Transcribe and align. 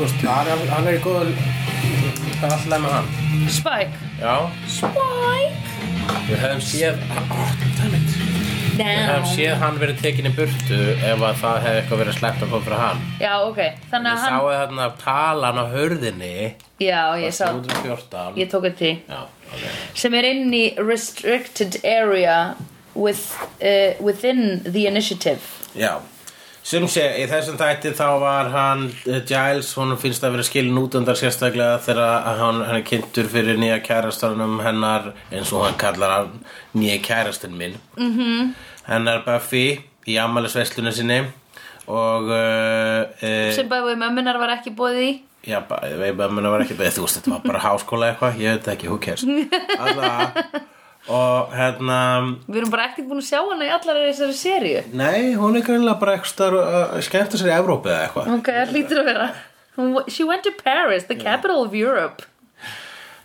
veist, 0.00 0.22
hann 0.24 0.48
er, 0.50 0.62
hann 0.70 0.88
er 0.88 0.96
í 0.96 1.02
góðu 1.04 1.32
Það 2.40 2.44
er 2.46 2.52
alltaf 2.56 2.80
með 2.80 2.92
hann. 2.94 3.08
Spike. 3.52 4.06
Já, 4.20 4.34
Spike? 4.72 5.74
Við 6.24 6.38
hefum 6.40 6.62
séð 6.64 7.02
oh, 7.20 7.50
Við 8.78 8.86
hefum 8.86 9.26
séð 9.28 9.58
hann 9.60 9.80
verið 9.82 10.00
tekin 10.00 10.28
í 10.30 10.32
burtu 10.38 10.78
ef 10.94 11.24
að 11.26 11.42
það 11.42 11.58
hefði 11.66 11.82
eitthvað 11.82 12.00
verið 12.00 12.16
sleppt 12.16 12.44
að 12.46 12.54
koma 12.54 12.64
fyrir 12.64 12.80
hann. 12.80 13.02
Já, 13.20 13.34
ok. 13.44 13.60
Þannig 13.90 14.08
Ég 14.08 14.22
að 14.22 14.24
hann 14.24 14.48
þarna 14.54 14.88
talan 15.02 15.60
á 15.60 15.64
hörðinni 15.74 16.32
Já, 16.80 17.02
ég 17.20 17.36
sá 17.36 17.44
314 17.50 18.40
Ég 18.40 18.50
tók 18.54 18.64
þetta 18.70 18.80
því. 18.80 18.92
Já, 19.10 19.20
ok. 19.50 19.66
Sem 20.00 20.16
er 20.16 20.30
inn 20.30 20.56
í 20.56 20.64
restricted 20.80 21.76
area 21.84 22.38
with, 22.94 23.36
uh, 23.60 23.92
within 24.00 24.62
the 24.64 24.86
initiative. 24.88 25.44
Já, 25.76 26.00
sem 26.70 26.86
sé, 26.90 27.04
í 27.18 27.26
þessum 27.30 27.58
þætti 27.58 27.92
þá 27.98 28.06
var 28.22 28.50
hann, 28.54 28.84
uh, 29.08 29.18
Giles, 29.26 29.72
hún 29.78 29.96
finnst 29.98 30.24
að 30.26 30.36
vera 30.36 30.46
skilin 30.46 30.78
út 30.78 30.94
undan 30.98 31.18
sérstaklega 31.18 31.80
þegar 31.82 32.28
hann, 32.38 32.60
hann 32.68 32.78
er 32.78 32.86
kynntur 32.86 33.30
fyrir 33.30 33.58
nýja 33.58 33.80
kærastarnum 33.82 34.60
hennar, 34.62 35.10
eins 35.32 35.50
og 35.50 35.66
hann 35.66 35.78
kallar 35.80 36.14
hann 36.14 36.44
nýja 36.78 37.00
kærastin 37.04 37.56
minn. 37.58 37.74
Mm 37.98 38.12
-hmm. 38.16 38.52
Hennar 38.86 39.24
Buffy 39.26 39.80
í 40.06 40.16
ammælisveislunni 40.18 40.92
sinni 40.92 41.20
og 41.86 42.30
uh, 42.30 43.52
sem 43.52 43.68
bæði 43.68 43.98
mömmunar 43.98 44.38
var 44.38 44.54
ekki 44.58 44.70
bóðið 44.70 45.02
í 45.08 45.12
Já, 45.40 45.60
mun 45.64 46.44
að 46.44 46.52
vera 46.52 46.64
ekki 46.66 46.76
beðið, 46.76 46.98
þú 46.98 47.04
veist, 47.06 47.16
þetta 47.16 47.30
var 47.32 47.44
bara 47.46 47.60
háskóla 47.64 48.08
eitthvað, 48.10 48.40
ég 48.42 48.58
veit 48.58 48.66
ekki, 48.74 48.90
who 48.90 48.98
cares. 49.00 49.24
Alla, 49.80 50.10
og 51.08 51.52
hérna, 51.56 51.98
Við 52.46 52.56
erum 52.60 52.70
bara 52.70 52.88
ekkert 52.90 53.08
búin 53.08 53.22
að 53.22 53.28
sjá 53.30 53.40
hana 53.40 53.64
í 53.64 53.70
allar 53.72 53.96
þessari 54.06 54.34
seríu 54.36 54.82
nei, 54.92 55.34
hún 55.34 55.56
er 55.56 55.62
greinlega 55.66 55.98
bara 56.00 56.16
eitthvað 56.18 56.58
uh, 56.60 56.98
skemmta 57.00 57.38
sér 57.40 57.48
í 57.52 57.56
Evrópu 57.56 57.88
eða 57.88 58.02
eitthvað. 58.08 58.34
Ok, 58.38 58.50
það 58.52 58.72
lítur 58.76 58.98
að 59.00 59.04
vera 59.12 59.30
She 60.08 60.24
went 60.24 60.42
to 60.44 60.50
Paris, 60.64 61.04
the 61.08 61.16
capital 61.16 61.64
of 61.64 61.74
Europe 61.74 62.22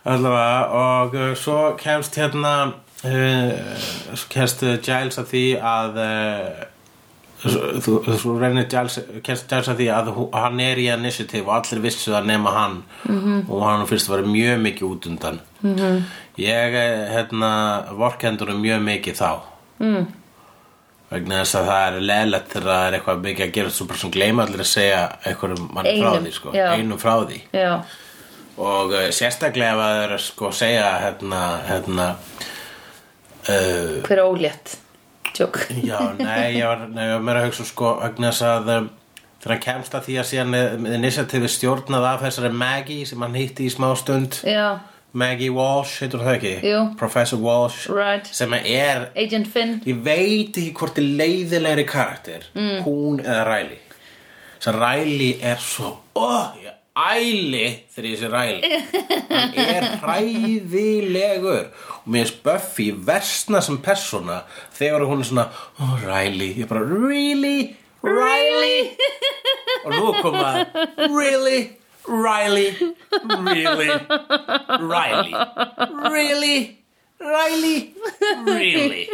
Allavega, 0.05 0.69
og 0.69 1.15
uh, 1.17 1.33
svo 1.35 1.73
kemst 1.81 2.15
hérna, 2.15 2.53
uh, 3.03 3.75
svo 4.13 4.29
kemst 4.29 4.61
uh, 4.63 4.75
Giles 4.85 5.17
að 5.17 5.31
því 5.33 5.43
að, 5.65 5.97
uh, 5.97 7.49
þú- 7.81 8.17
svo 8.21 8.35
reynir 8.39 8.67
Giles, 8.69 8.99
kemst 9.25 9.49
Giles 9.49 9.71
að 9.73 9.81
því 9.81 9.87
að 9.95 10.11
hú- 10.15 10.29
hann 10.37 10.61
er 10.61 10.77
í 10.77 10.85
initiative 10.93 11.49
og 11.49 11.55
allir 11.57 11.81
vissu 11.87 12.13
það 12.13 12.29
nema 12.29 12.53
hann 12.53 12.83
-hmm. 13.07 13.49
og 13.49 13.65
hann 13.65 13.81
að 13.81 14.09
vera 14.15 14.27
mjög 14.27 14.61
mikið 14.61 14.87
út 14.91 15.07
undan. 15.07 15.39
-hmm. 15.63 16.01
Ég, 16.41 16.75
eh, 16.75 17.09
hérna, 17.13 17.49
vorkendur 17.95 18.51
mjög 18.59 18.81
mikið 18.83 19.19
þá. 19.19 19.31
Mm. 19.79 20.07
Vegna 21.09 21.43
þess 21.43 21.59
að 21.59 21.69
það 21.69 21.85
er 21.85 22.07
leðlegt 22.09 22.49
þegar 22.51 22.71
það 22.71 22.87
er 22.87 22.97
eitthvað 22.97 23.21
mikið 23.27 23.45
að 23.45 23.53
gera 23.59 23.75
svo 23.75 23.85
bara 23.91 24.01
sem 24.01 24.11
gleyma 24.11 24.45
allir 24.45 24.63
að 24.63 24.71
segja 24.71 25.03
einhverjum 25.23 25.69
mann 25.75 25.91
frá 25.91 26.09
því, 26.15 26.33
sko, 26.35 26.55
einum 26.55 26.99
frá 26.99 27.13
því. 27.21 27.39
Já, 27.55 27.71
og 28.55 28.95
uh, 28.95 29.05
sérstaklega 29.15 29.75
að 29.75 29.83
það 29.83 30.01
er 30.01 30.15
að 30.15 30.23
sko 30.25 30.51
segja 30.55 30.89
hérna, 31.03 31.43
hérna 31.69 32.09
uh, 33.45 34.01
hver 34.07 34.17
er 34.17 34.25
ólétt 34.25 34.75
Tjók 35.35 35.59
já, 35.83 35.97
nei, 36.15 36.55
ég 36.55 36.67
var, 36.67 36.85
nei, 36.87 37.09
ég 37.09 37.17
var 37.17 37.25
meira 37.27 37.43
að 37.43 37.49
hugsa 37.49 37.67
sko, 37.67 37.97
þess 38.15 38.45
að 38.47 38.71
um, 38.77 38.89
þegar 39.43 39.53
hann 39.53 39.63
kemst 39.65 39.97
að 39.97 40.05
því 40.07 40.17
að 40.21 40.29
síðan 40.29 40.89
initiatífi 40.95 41.49
stjórnað 41.51 42.07
af 42.09 42.23
þessari 42.23 42.53
Maggie 42.55 43.07
sem 43.09 43.21
hann 43.21 43.35
hitti 43.35 43.67
í 43.67 43.73
smá 43.73 43.89
stund. 43.99 44.39
Já, 44.47 44.79
Maggie 45.15 45.51
Walsh, 45.55 46.01
heitur 46.03 46.19
það 46.25 46.33
ekki? 46.35 46.53
Jú. 46.67 46.79
Professor 46.99 47.39
Walsh 47.39 47.87
right. 47.87 48.27
sem 48.35 48.51
er, 48.57 49.09
Agent 49.15 49.47
Finn. 49.47 49.77
Ég 49.87 50.01
veit 50.03 50.57
ekki 50.59 50.73
hvort 50.75 50.99
er 50.99 51.07
leiðilegri 51.21 51.85
karakter 51.87 52.49
mm. 52.51 52.81
hún 52.83 53.21
eða 53.23 53.45
Riley. 53.47 53.79
Sem 54.59 54.75
Riley 54.75 55.37
er 55.39 55.61
svo 55.63 55.93
oh, 56.19 56.49
ég 56.59 56.73
æli 56.95 57.63
þegar 57.95 58.09
ég 58.09 58.19
sé 58.19 58.33
Riley. 58.33 58.81
Hann 59.29 59.55
er 59.63 59.87
hræðilegur. 60.03 61.71
Og 62.01 62.11
mér 62.11 62.27
finnst 62.27 62.43
Buffy 62.43 62.89
versna 63.07 63.63
sem 63.63 63.79
persóna 63.83 64.41
þegar 64.75 65.07
hún 65.07 65.23
er 65.23 65.31
svona 65.31 65.47
oh 65.79 65.95
Riley, 66.03 66.51
ég 66.59 66.67
bara 66.67 66.83
really? 66.83 67.71
Riley? 68.03 68.91
Og 69.85 69.95
nú 69.95 70.13
kom 70.19 70.37
að 70.43 70.65
really 71.07 71.84
Riley. 72.07 72.75
Really? 73.45 73.89
Riley. 74.79 75.33
Really? 76.11 76.57
Riley? 77.19 77.93
Really? 78.45 79.09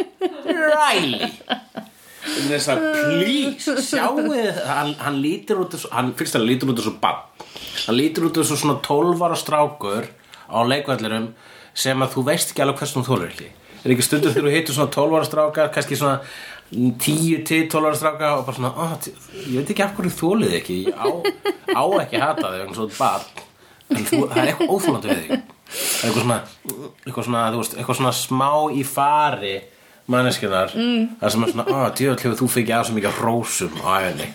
Riley. 0.46 1.30
Þess 2.22 2.68
að 2.70 2.82
please 2.94 3.76
sjáu 3.82 4.20
þið 4.28 4.58
hann, 4.68 4.92
hann 5.00 5.16
lítur 5.22 5.64
út 5.64 5.72
þessu, 5.74 5.88
hann 5.90 6.12
fyrst 6.18 6.36
að 6.36 6.44
hann 6.44 6.50
lítur 6.52 6.70
út 6.70 6.78
þessu 6.78 6.92
bann 7.02 7.24
hann 7.86 7.98
lítur 7.98 8.28
út 8.28 8.38
þessu 8.38 8.58
svona 8.60 8.78
12 8.84 9.24
ára 9.26 9.38
strákur 9.38 10.06
á 10.46 10.58
leikvallurum 10.68 11.32
sem 11.74 12.04
að 12.04 12.14
þú 12.14 12.24
veist 12.28 12.52
ekki 12.52 12.62
alveg 12.62 12.82
hversum 12.82 13.02
þú 13.02 13.08
þólar 13.08 13.32
ekki. 13.32 13.48
Er 13.82 13.94
ekki 13.94 14.04
stundur 14.06 14.34
þegar 14.34 14.46
þú 14.46 14.54
heitur 14.54 14.76
svona 14.76 14.94
12 14.94 15.16
ára 15.18 15.28
strákar 15.28 15.72
kannski 15.74 15.98
svona 15.98 16.20
10 16.72 17.44
til 17.48 17.66
12 17.68 17.86
ára 17.88 17.98
strákar 18.00 18.36
og 18.38 18.44
bara 18.48 18.56
svona 18.56 18.72
oh, 18.80 18.92
ég 19.44 19.56
veit 19.58 19.72
ekki 19.74 19.84
af 19.84 19.96
hverju 19.96 20.12
þólið 20.18 20.54
ekki. 20.60 20.76
Ég 20.86 20.96
á, 20.96 21.06
á 21.76 21.82
ekki 22.00 22.16
að 22.20 22.24
hata 22.26 22.52
þig 22.52 22.62
vegna 22.62 22.78
svona 22.78 22.98
bann 22.98 23.24
en 23.92 24.06
þú, 24.08 24.20
það 24.30 24.38
er 24.42 24.50
eitthvað 24.52 24.72
óþólandi 24.76 25.10
við 25.12 25.22
þig. 25.22 25.42
Það 25.72 26.02
er 26.02 26.08
eitthvað 26.08 26.22
svona, 26.22 26.38
eitthvað 27.04 27.26
svona, 27.28 27.42
þú 27.52 27.60
veist, 27.62 27.76
eitthvað 27.78 27.98
svona 28.00 28.14
smá 28.16 28.50
í 28.72 28.84
fari 28.88 29.54
manneskunar 30.12 30.72
mm. 30.76 31.02
það 31.20 31.34
sem 31.34 31.44
er 31.46 31.52
svona, 31.52 31.66
ó, 31.68 31.76
djöðl 31.96 32.20
hefur 32.24 32.38
þú 32.40 32.48
fikið 32.56 32.74
á 32.74 32.82
svo 32.84 32.96
mikið 32.96 33.20
rósum 33.22 33.76
á 33.84 33.90
æfinni 34.02 34.28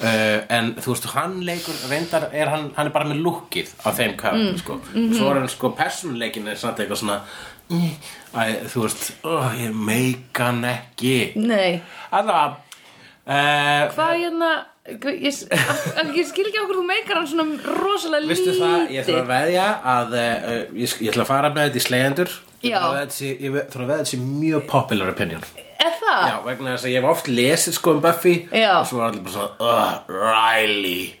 uh, 0.00 0.38
en 0.56 0.70
þú 0.80 0.94
veist, 0.94 1.08
hann 1.14 1.38
leikur 1.46 1.80
reyndar, 1.90 2.28
er 2.32 2.52
hann, 2.52 2.68
hann 2.76 2.90
er 2.90 2.94
bara 2.94 3.08
með 3.10 3.22
lukkið 3.26 3.72
á 3.84 3.88
þeim 3.96 4.16
karakter, 4.20 4.52
Mm. 4.52 4.60
sko. 4.62 4.78
Svo 5.16 5.30
er 5.32 5.40
hann, 5.40 5.50
sko, 5.52 5.72
persónuleikin 5.78 6.48
er 6.48 6.60
samt 6.60 6.80
eitthvað 6.80 7.02
svona 7.02 7.18
mm, 7.20 7.59
æ, 7.70 8.42
þú 8.72 8.82
veist, 8.86 9.06
ó, 9.24 9.34
ég 9.58 9.76
meika 9.76 10.50
hann 10.50 10.64
ekki. 10.68 11.14
Nei, 11.38 11.80
Alla 12.10 12.40
uh, 12.50 13.86
hvað 13.94 14.12
hérna 14.24 14.50
Ég, 14.90 15.20
ég, 15.22 16.24
skil 16.26 16.46
ekki 16.48 16.58
okkur 16.64 16.78
þú 16.80 16.84
meikar 16.88 17.20
hann 17.20 17.28
svona 17.30 17.74
rosalega 17.76 18.26
Vistu 18.26 18.54
það, 18.56 18.88
ég 18.90 19.04
ætla 19.04 19.12
að 19.12 19.20
lítið. 19.20 19.28
veðja 19.28 19.66
að 19.92 20.14
uh, 20.16 20.46
ég, 20.80 20.94
ég 21.04 21.12
ætla 21.12 21.22
að 21.26 21.28
fara 21.28 21.50
með 21.54 21.68
þetta 21.68 21.78
í 21.78 21.84
slegjendur. 21.84 22.32
Ég 22.64 22.72
Já. 22.72 22.80
ég 22.80 23.58
ætla 23.60 23.84
að 23.84 23.90
veðja 23.92 23.98
þetta 24.00 24.10
sé 24.10 24.20
mjög 24.24 24.64
popular 24.72 25.12
opinion. 25.12 25.44
Er 25.80 25.94
það? 26.00 26.24
Já, 26.26 26.34
vegna 26.48 26.72
þess 26.74 26.88
að 26.88 26.94
ég 26.96 27.04
hef 27.04 27.10
oft 27.12 27.30
lesið 27.30 27.76
sko 27.76 27.94
um 27.94 28.02
Buffy. 28.08 28.34
Já. 28.50 28.72
og 28.80 28.88
svo 28.90 28.98
var 29.04 29.12
allir 29.12 29.22
bara 29.28 29.36
svona 29.36 29.70
uh, 29.70 29.94
Riley 30.10 31.19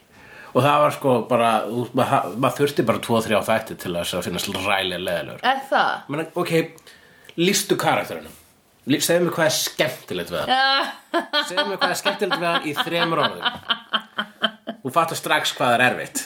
og 0.50 0.60
það 0.64 0.82
var 0.84 0.94
sko 0.96 1.14
bara 1.30 1.50
maður 1.70 2.36
mað 2.42 2.58
þurfti 2.58 2.86
bara 2.88 3.02
2-3 3.06 3.40
þætti 3.50 3.78
til 3.84 3.94
þess 3.96 4.16
að 4.18 4.26
finnast 4.28 4.52
Riley 4.56 4.98
leðilegur 4.98 5.44
Er 5.46 5.62
það? 5.70 5.92
Menna, 6.10 6.26
ok, 6.42 6.54
lístu 7.40 7.78
karakterinu 7.80 8.32
segðu 8.90 9.28
mér 9.28 9.34
hvað 9.36 9.46
er 9.46 9.56
skemmtilegt 9.60 10.32
við 10.32 10.40
hann 10.42 11.46
segðu 11.46 11.66
mér 11.68 11.78
hvað 11.78 11.94
er 11.94 12.00
skemmtilegt 12.00 12.40
við 12.42 12.48
hann 12.50 12.66
í 12.66 12.74
þremur 12.80 13.22
orðum. 13.26 13.62
Þú 14.80 14.92
fattar 14.94 15.18
strax 15.20 15.52
hvað 15.58 15.74
er 15.76 15.84
erfitt. 15.90 16.22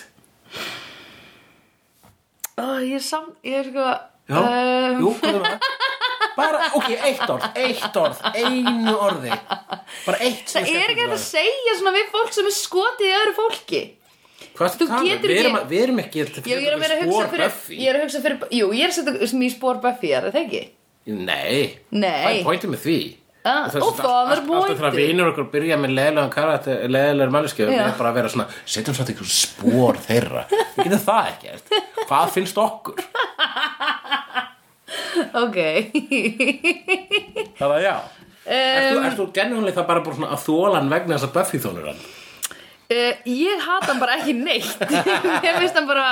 Ó, 2.55 2.79
ég 2.87 3.01
er 3.01 3.03
samt, 3.03 3.35
ég 3.43 3.59
er 3.65 3.71
sko 3.73 3.87
Já, 4.25 4.39
um, 4.41 5.01
jú, 5.03 5.11
hvað 5.21 5.35
er 5.35 5.43
það? 5.45 5.65
Bara, 6.35 6.61
ok, 6.75 6.87
eitt 7.07 7.31
orð, 7.31 7.45
eitt 7.61 7.99
orð, 8.01 8.23
einu 8.35 8.95
orði. 8.97 9.35
Bara 10.07 10.23
eitt 10.25 10.49
Það 10.51 10.71
er 10.73 10.95
ekki 10.95 11.05
að 11.07 11.21
segja 11.23 11.75
svona 11.79 11.93
við 11.95 12.09
fólk 12.15 12.33
sem 12.35 12.49
er 12.49 12.57
skotið 12.57 13.11
í 13.11 13.13
öðru 13.19 13.35
fólki. 13.37 13.83
Hvað 14.55 14.69
ertu 14.71 14.79
þú 14.79 14.87
að 14.87 14.93
tala 14.95 15.03
um? 15.03 15.25
Við 15.25 15.39
erum, 15.41 15.57
ekki- 15.59 15.81
erum 15.83 15.99
ekki 16.05 16.21
ég 16.23 16.63
er 16.69 16.75
að 16.77 16.83
vera 16.85 16.95
að 16.95 17.03
hugsa 17.05 17.27
fyrir 17.33 17.89
er 17.89 17.97
að 17.99 18.03
hugsa 18.05 18.21
fyrir, 18.23 18.39
jú, 18.55 18.67
ég 18.71 18.85
er 18.85 18.93
að 18.93 18.97
setja 19.01 19.29
sem 19.33 19.43
í 19.43 19.51
spór 19.51 19.81
Buffy, 19.83 20.13
er 20.15 20.29
það 20.31 20.41
ekki? 20.45 20.63
Nei, 21.05 21.79
Nei. 21.91 22.23
Hvað 22.25 22.39
er 22.39 22.45
pointið 22.47 22.71
með 22.75 22.83
því? 22.87 22.99
Ah, 23.45 23.67
Þess- 23.69 23.83
og 23.85 23.99
það 23.99 24.31
er 24.33 24.39
allt- 24.41 24.53
Alltaf 24.57 24.79
þegar 24.79 24.95
vinur 24.97 25.27
okkur 25.35 25.49
byrja 25.53 25.77
með 25.77 25.91
leðilegan 25.99 26.31
karakter 26.33 26.87
Leðilegur 26.89 27.33
manneskjöf 27.35 27.69
Við 27.69 27.77
erum 27.83 27.99
bara 27.99 28.09
að 28.09 28.15
vera 28.15 28.29
svona 28.33 28.47
Setjum 28.65 28.95
svona 28.97 29.11
einhver 29.13 29.29
spor 29.29 29.95
þeirra 30.07 30.45
Við 30.49 30.81
getum 30.87 31.03
það 31.05 31.29
ekki 31.29 31.47
Hvað 32.09 32.33
finnst 32.39 32.57
okkur? 32.63 33.05
Ok 35.45 35.59
Það 37.59 37.75
er 37.77 37.85
já 37.85 37.95
um, 38.01 39.05
ert 39.05 39.19
þú 39.19 39.27
gennulega 39.37 39.77
það 39.79 39.87
bara, 39.93 40.01
bara 40.05 40.17
svona 40.19 40.33
að 40.35 40.43
þóla 40.47 40.77
hann 40.81 40.91
vegna 40.93 41.17
þess 41.19 41.29
að 41.29 41.35
Buffy 41.37 41.61
þónur 41.65 41.87
hann? 41.93 42.03
Uh, 42.93 43.13
Ég 43.29 43.63
hata 43.65 43.93
hann 43.93 44.01
bara 44.03 44.19
ekki 44.21 44.35
neitt. 44.37 44.81
Ég 45.47 45.61
finnst 45.61 45.79
hann 45.79 45.89
bara 45.89 46.07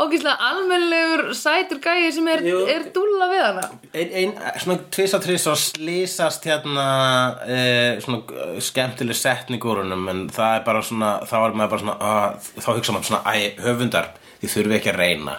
ógeðslega 0.00 0.36
almennlegur 0.50 1.22
sætur 1.36 1.80
gæi 1.82 2.12
sem 2.14 2.28
er, 2.30 2.44
er 2.70 2.86
dúlla 2.94 3.26
við 3.32 3.42
hana. 3.44 3.64
Ein, 3.90 4.12
ein, 4.22 4.34
svona 4.62 4.78
tvisa 4.94 5.18
tvis 5.22 5.48
og 5.50 5.58
slísast 5.60 6.46
hérna 6.46 6.86
e, 7.44 7.58
svona 8.04 8.22
eh, 8.22 8.60
skemmtileg 8.64 9.18
setning 9.18 9.66
úr 9.66 9.82
honum 9.82 10.06
en 10.12 10.22
það 10.32 10.60
er 10.60 10.64
bara 10.68 10.84
svona 10.86 11.10
þá 11.26 11.36
er 11.40 11.58
maður 11.58 11.74
bara 11.74 11.84
svona 11.84 12.12
að, 12.12 12.48
þá 12.62 12.70
hugsa 12.70 12.94
maður 12.94 13.10
svona 13.10 13.34
æ, 13.34 13.50
höfundar, 13.66 14.12
þið 14.40 14.54
þurfi 14.54 14.78
ekki 14.78 14.94
að 14.94 15.02
reyna. 15.02 15.36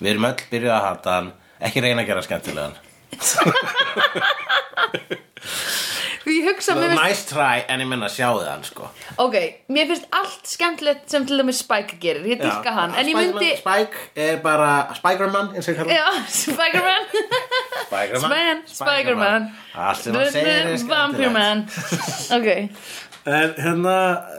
Við 0.00 0.12
erum 0.14 0.30
öll 0.30 0.46
byrjuð 0.52 0.76
að 0.76 0.86
hata 0.90 1.16
hann 1.16 1.34
ekki 1.60 1.82
reyna 1.84 2.04
að 2.04 2.12
gera 2.12 2.24
skemmtilegan 2.24 2.78
Ég 6.28 6.44
hugsa 6.44 6.74
mér 6.76 6.90
finnst, 6.90 7.02
Nice 7.02 7.22
try, 7.30 7.62
en 7.72 7.80
ég 7.80 7.88
menna 7.88 8.08
sjáðu 8.12 8.42
hann 8.44 8.64
sko. 8.66 8.90
Ok, 9.24 9.36
mér 9.72 9.86
finnst 9.88 10.04
allt 10.12 10.50
skemmtilegt 10.50 11.06
sem 11.08 11.24
til 11.26 11.40
dæmis 11.40 11.62
Spike 11.64 11.96
gerir, 12.02 12.26
ég 12.28 12.42
dyrka 12.42 12.74
hann 12.76 12.92
en 12.92 13.08
ég 13.08 13.16
myndi, 13.16 13.54
Spike 13.62 14.02
er 14.20 14.40
bara 14.44 14.70
Spiderman, 14.98 15.48
eins 15.56 15.70
og 15.70 15.72
ég 15.74 15.78
kalla 15.80 15.96
já, 15.96 16.10
Spiderman. 16.28 17.06
Spiderman? 17.86 18.34
Span, 18.34 18.64
Spiderman. 18.74 19.46
Allt 19.74 20.04
sem 20.04 20.18
hann 20.18 20.34
segir 20.34 20.52
er 20.58 20.76
skemmtilegt. 20.84 21.78
Ok. 22.36 22.50
En 23.30 23.56
hérna, 23.60 23.96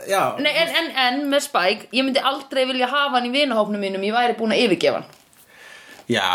já. 0.09 0.21
Nei, 0.41 0.53
en, 0.57 0.75
en, 0.83 0.91
en 1.07 1.19
með 1.33 1.47
Spike, 1.49 1.89
ég 1.97 2.05
myndi 2.05 2.21
aldrei 2.21 2.67
vilja 2.69 2.89
hafa 2.93 3.17
hann 3.17 3.29
í 3.29 3.33
vinahópnum 3.33 3.81
mínum, 3.81 4.05
ég 4.05 4.13
væri 4.13 4.37
búin 4.37 4.53
að 4.53 4.67
yfirgefa 4.67 5.01
hann 5.01 5.09
Já, 6.11 6.29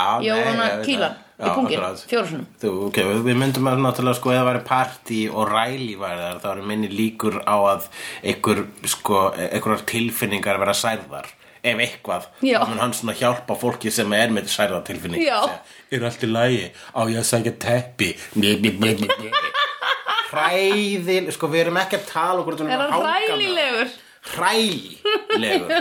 kýla 0.86 1.08
það. 1.08 1.22
í 1.36 1.52
pungin, 1.52 1.82
fjórusunum 2.08 2.44
Þú, 2.62 2.74
ok, 2.88 3.00
við 3.26 3.40
myndum 3.42 3.68
að 3.68 3.82
náttúrulega 3.84 4.18
sko 4.18 4.32
eða 4.32 4.46
væri 4.48 4.62
partí 4.68 5.18
og 5.28 5.50
ræli 5.50 5.96
væri 6.00 6.22
þar 6.22 6.38
þá 6.44 6.46
eru 6.54 6.68
minni 6.70 6.88
líkur 6.92 7.40
á 7.44 7.56
að 7.74 7.90
einhver, 8.22 8.62
sko, 8.88 9.26
einhverjar 9.36 9.84
tilfinningar 9.90 10.62
vera 10.62 10.76
særðar 10.76 11.28
ef 11.66 11.82
eitthvað, 11.82 12.28
Já. 12.46 12.60
þá 12.62 12.70
mun 12.70 12.82
hann 12.84 12.94
svona 12.94 13.16
hjálpa 13.18 13.56
fólki 13.58 13.90
sem 13.92 14.12
er 14.16 14.32
með 14.34 14.48
Já. 14.48 14.54
Segja, 14.70 15.60
er 15.98 16.08
allt 16.08 16.24
í 16.24 16.30
lagi, 16.30 16.64
á 16.94 17.00
ég 17.10 17.20
að 17.20 17.28
sækja 17.32 17.54
teppi? 17.66 18.10
Hræðil 20.26 21.30
sko 21.34 21.48
við 21.50 21.66
erum 21.66 21.78
ekki 21.80 22.00
að 22.00 22.08
tala 22.10 22.42
okkur 22.42 22.60
um 22.64 22.70
Er 22.70 22.82
hann 22.82 22.92
hanga 22.96 23.86
hrælilegur 24.34 25.72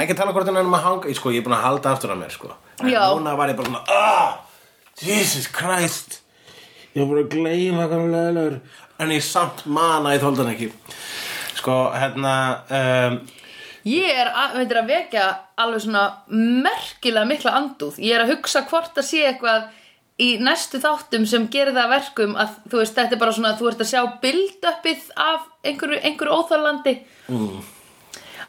ekki 0.00 0.16
tala 0.18 0.34
hvort 0.34 0.48
hann 0.50 0.60
um 0.62 0.76
að 0.78 0.86
hanga 0.86 1.14
sko, 1.16 1.32
ég 1.34 1.42
er 1.42 1.46
búin 1.48 1.56
að 1.58 1.66
halda 1.66 1.94
aftur 1.94 2.14
af 2.14 2.20
mér 2.20 2.32
sko. 2.34 2.52
En 2.80 2.88
Já. 2.92 3.02
núna 3.12 3.36
var 3.36 3.52
ég 3.52 3.58
bara 3.58 3.68
svona 3.68 3.82
ah, 3.88 4.38
Jesus 5.00 5.50
Christ 5.52 6.20
ég 6.94 7.02
var 7.02 7.10
bara 7.12 7.26
að 7.26 7.34
gleyma 7.34 7.88
hvað 7.88 7.98
hann 7.98 8.14
leðilegur 8.14 8.56
en 9.00 9.12
ég 9.16 9.26
samt 9.26 9.66
mana 9.66 10.14
ég 10.16 10.24
þóldi 10.24 10.44
hann 10.44 10.54
ekki 10.54 10.72
sko 11.60 11.82
hérna 11.96 12.32
um, 12.70 13.20
Ég 13.88 14.12
er 14.12 14.28
að, 14.28 14.58
veitir, 14.58 14.76
að 14.76 14.90
vekja 14.92 15.26
alveg 15.56 15.80
svona 15.86 16.02
merkilega 16.28 17.24
mikla 17.24 17.54
andúð. 17.56 17.96
Ég 18.04 18.12
er 18.12 18.26
að 18.26 18.34
hugsa 18.34 18.60
hvort 18.68 18.98
að 19.00 19.06
sé 19.08 19.22
eitthvað 19.24 19.70
í 20.20 20.30
næstu 20.42 20.80
þáttum 20.82 21.26
sem 21.28 21.48
gerir 21.52 21.74
það 21.74 21.86
að 21.86 21.94
verkum 21.96 22.38
að 22.40 22.56
þú 22.70 22.80
veist, 22.82 22.96
þetta 22.98 23.16
er 23.16 23.22
bara 23.22 23.36
svona 23.36 23.52
að 23.54 23.60
þú 23.60 23.70
ert 23.70 23.84
að 23.84 23.90
sjá 23.90 24.00
build-upið 24.24 25.04
af 25.16 25.46
einhverju, 25.66 26.00
einhverju 26.08 26.38
óþarlandi. 26.40 26.96
Mm. 27.30 27.60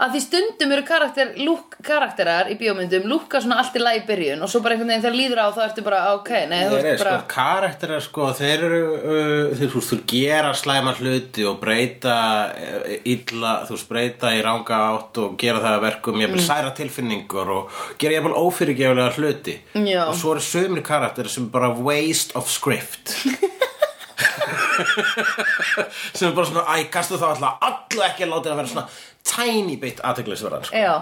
Að 0.01 0.15
því 0.15 0.19
stundum 0.23 0.71
eru 0.73 0.83
karakter, 0.85 1.33
lúk, 1.45 1.75
karakterar 1.85 2.47
í 2.49 2.55
bíómyndum 2.57 3.03
lúka 3.09 3.41
svona 3.43 3.59
allt 3.61 3.75
í 3.77 3.81
lagi 3.83 4.01
byrjun 4.07 4.41
og 4.41 4.49
svo 4.49 4.61
bara 4.65 4.73
einhvern 4.73 4.89
veginn 4.89 5.03
þegar 5.03 5.17
líður 5.19 5.41
á 5.45 5.47
þá 5.53 5.59
ertu 5.67 5.83
bara, 5.85 5.99
ok, 6.17 6.31
nei, 6.49 6.57
þú 6.65 6.71
þeir 6.71 6.79
eru 6.79 6.91
ert 6.91 7.03
bara... 7.03 7.13
sko 7.19 7.29
karakterar 7.35 8.01
sko 8.07 8.29
þeir 8.39 8.65
eru 8.69 8.81
uh, 8.95 9.53
þeir, 9.59 9.69
þú 9.75 9.83
þú 9.91 9.99
gera 10.13 10.55
slæma 10.57 10.95
hluti 10.97 11.45
og 11.51 11.61
breyta 11.61 12.17
uh, 12.49 12.89
illa, 13.13 13.53
þú 13.69 13.77
veist, 13.77 13.89
breyta 13.93 14.33
í 14.33 14.41
ranga 14.47 14.81
átt 14.89 15.21
og 15.21 15.37
gera 15.41 15.61
það 15.61 15.77
að 15.77 15.85
verkum 15.85 16.25
ég 16.25 16.33
vil 16.33 16.45
særa 16.49 16.73
tilfinningur 16.81 17.55
og 17.59 17.79
gera 18.01 18.17
ég 18.17 18.25
vil 18.25 18.37
ófyrirgefulega 18.41 19.13
hluti. 19.19 19.59
Já. 19.85 20.07
og 20.07 20.17
svo 20.17 20.33
eru 20.33 20.45
sömur 20.49 20.85
karakterar 20.85 21.29
sem 21.29 21.45
bara 21.53 21.69
waste 21.77 22.33
of 22.39 22.49
script 22.49 23.13
sem 26.17 26.27
er 26.29 26.35
bara 26.37 26.49
svona 26.51 26.65
æ, 26.75 26.83
kastu 26.93 27.17
þá 27.21 27.29
alltaf 27.31 27.65
allu 27.69 28.05
ekki 28.09 28.27
að 28.27 28.35
láta 28.35 28.51
það 28.51 28.61
vera 28.61 28.71
svona 28.75 28.85
tiny 29.31 29.75
bit 29.81 29.99
aðteglisverðan 30.05 30.65
sko. 30.69 30.77
Já, 30.81 30.93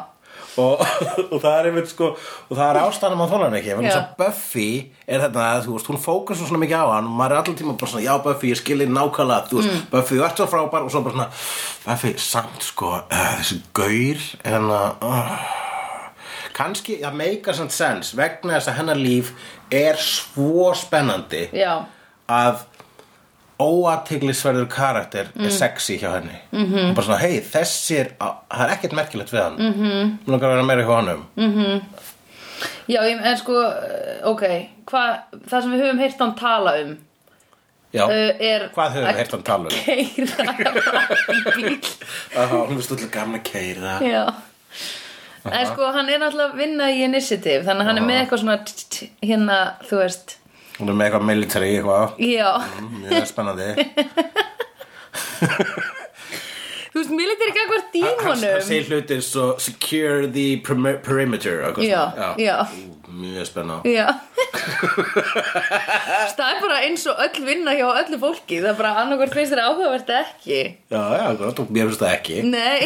og, 0.59 0.81
og 1.33 1.37
það 1.43 1.53
er 1.59 1.69
einmitt 1.69 1.91
sko 1.91 2.09
og 2.15 2.51
það 2.57 2.65
er 2.73 2.79
ástæðan 2.81 3.19
maður 3.19 3.33
þólan 3.37 3.57
ekki. 3.59 3.77
Þess 3.79 3.99
að 3.99 4.09
Buffy 4.19 4.67
er 5.07 5.23
þetta 5.25 5.47
þú 5.65 5.75
veist, 5.77 5.89
hún 5.93 6.01
fókusar 6.03 6.49
svona 6.49 6.63
mikið 6.65 6.83
á 6.83 6.87
hann 6.95 7.07
og 7.11 7.15
maður 7.21 7.35
er 7.37 7.41
allan 7.43 7.59
tíma 7.61 7.77
bara 7.79 7.91
svona, 7.93 8.05
já 8.07 8.13
Buffy, 8.25 8.51
ég 8.53 8.59
skilði 8.61 8.89
nákvæmlega 8.91 9.49
þú 9.51 9.61
veist, 9.61 9.71
Mm. 9.79 9.87
Buffy, 9.93 10.17
þú 10.19 10.25
ert 10.27 10.41
svo 10.41 10.49
frábær 10.51 10.85
og 10.87 10.91
svo 10.93 11.03
bara 11.05 11.15
svona, 11.15 11.29
Buffy, 11.85 12.13
samt 12.19 12.65
sko 12.71 12.91
uh, 12.99 13.33
þessi 13.39 13.59
gaur 13.77 14.27
en 14.53 14.69
að 14.73 15.07
uh, 15.09 15.33
kannski, 16.59 16.97
það 17.03 17.15
meikar 17.21 17.55
samt 17.57 17.71
sens 17.75 18.11
vegna 18.17 18.57
þess 18.57 18.71
að 18.71 18.79
hennar 18.81 18.99
líf 18.99 19.31
er 19.71 19.99
svo 20.01 20.71
spennandi 20.75 21.45
já, 21.55 21.77
að 22.29 22.65
óatiglisverður 23.59 24.67
karakter 24.71 25.27
Mm. 25.35 25.45
er 25.45 25.51
sexy 25.51 25.97
hjá 25.99 26.13
henni. 26.13 26.39
Mm 26.51 26.65
-hmm. 26.65 26.93
bara 26.95 27.05
svona, 27.05 27.19
hei, 27.19 27.41
þessi 27.41 27.99
er 27.99 28.07
það 28.19 28.63
er 28.65 28.69
ekkert 28.75 28.93
merkilegt 28.93 29.33
við 29.33 29.43
hann. 29.43 29.55
Mm 29.59 29.73
-hmm. 29.73 30.17
mér 30.25 30.31
langar 30.31 30.49
að 30.49 30.53
vera 30.53 30.63
meira 30.63 30.83
hjá 30.83 30.95
honum. 30.95 31.25
Mm. 31.37 31.81
já, 32.87 33.01
ég, 33.03 33.21
en 33.23 33.37
sko, 33.37 33.53
ok, 34.23 34.43
hvað, 34.85 35.19
það 35.49 35.61
sem 35.61 35.71
við 35.71 35.81
höfum 35.83 35.99
heyrt 35.99 36.19
hann 36.19 36.35
tala 36.35 36.71
um 36.81 36.97
já, 37.93 38.03
uh, 38.05 38.11
er 38.39 38.69
hvað 38.75 38.91
höfum 38.95 39.07
við 39.07 39.15
heyrt 39.15 39.31
hann 39.31 39.43
tala 39.43 39.63
um? 39.63 39.69
keira 39.85 40.35
hún 42.67 42.77
er 42.77 42.81
stóðlega 42.81 43.11
gaman 43.13 43.39
að 43.39 43.43
keira 43.51 43.99
já. 44.01 44.33
En 45.49 45.65
sko 45.69 45.87
hann 45.95 46.09
er 46.11 46.19
náttúrulega 46.19 46.51
að 46.51 46.57
vinna 46.59 46.89
í 46.91 47.03
initiative 47.05 47.63
þannig 47.63 47.81
að 47.81 47.87
hann 47.87 47.97
er 48.01 48.07
með 48.09 48.19
eitthvað 48.21 48.41
svona 48.43 48.57
hérna, 49.23 49.59
þú 49.87 50.01
veist 50.01 50.38
hún 50.79 50.89
er 50.89 50.95
með 50.99 51.05
eitthvað 51.09 51.27
military 51.29 51.71
eitthvað? 51.77 52.17
Já, 52.23 52.49
Mm, 52.79 53.01
mjög 53.05 53.25
spennandi. 53.33 53.69
Þú 56.89 56.97
veist, 57.03 57.11
military 57.13 57.51
gagvar 57.53 57.81
hann, 57.83 57.89
hann 58.01 58.39
dímonum. 58.41 58.63
segir 58.65 58.87
hlutir 58.89 59.19
svo 59.23 59.43
secure 59.61 60.25
the 60.33 60.45
peri- 60.65 60.97
perimeter 61.05 61.59
og 61.67 61.77
Já, 61.85 61.99
svona. 62.15 62.29
já. 62.41 62.55
Ú, 62.65 63.11
mjög 63.19 63.45
spennandi 63.45 63.93
já. 63.93 64.07
Það 66.39 66.49
er 66.49 66.59
bara 66.63 66.79
eins 66.87 67.05
og 67.11 67.21
öll 67.27 67.45
vinna 67.45 67.75
hjá 67.77 67.85
öllu 68.01 68.17
fólki 68.23 68.57
það 68.63 68.71
er 68.73 68.77
bara 68.81 68.93
annarkvært 69.03 69.37
finnst 69.37 69.53
þér 69.53 69.61
áhugavert 69.67 70.09
ekki. 70.17 70.59
Já, 70.89 71.03
já, 71.21 71.27
gott, 71.43 71.59
og 71.61 71.69
mér 71.77 71.87
finnst 71.91 72.01
það 72.01 72.15
ekki. 72.17 72.37
Nei. 72.49 72.79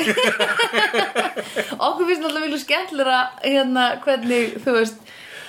Okkur 1.87 2.05
finnst 2.09 2.21
náttúrulega 2.25 2.45
miklu 2.49 2.59
skemmtilega 2.61 3.19
hérna 3.45 3.87
hvernig, 4.03 4.57
þú 4.65 4.71
veist 4.81 4.99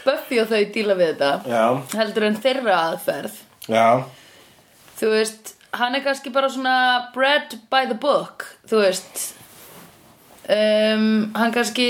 Buffy 0.05 0.39
og 0.43 0.49
þau 0.51 0.63
díla 0.75 0.95
við 0.99 1.13
þetta 1.15 1.31
já, 1.49 1.65
heldur 1.99 2.27
en 2.29 2.37
þeirra 2.45 2.77
aðferð. 2.91 3.39
Já, 3.69 3.87
Þú 4.99 5.09
veist, 5.11 5.55
hann 5.75 5.95
er 5.99 6.05
kannski 6.05 6.31
bara 6.33 6.49
svona 6.53 6.75
bred 7.15 7.57
by 7.73 7.87
the 7.91 7.97
book 7.99 8.45
Þú 8.71 8.83
veist. 8.85 9.23
Um, 10.49 11.33
Hann 11.35 11.53
kannski 11.57 11.89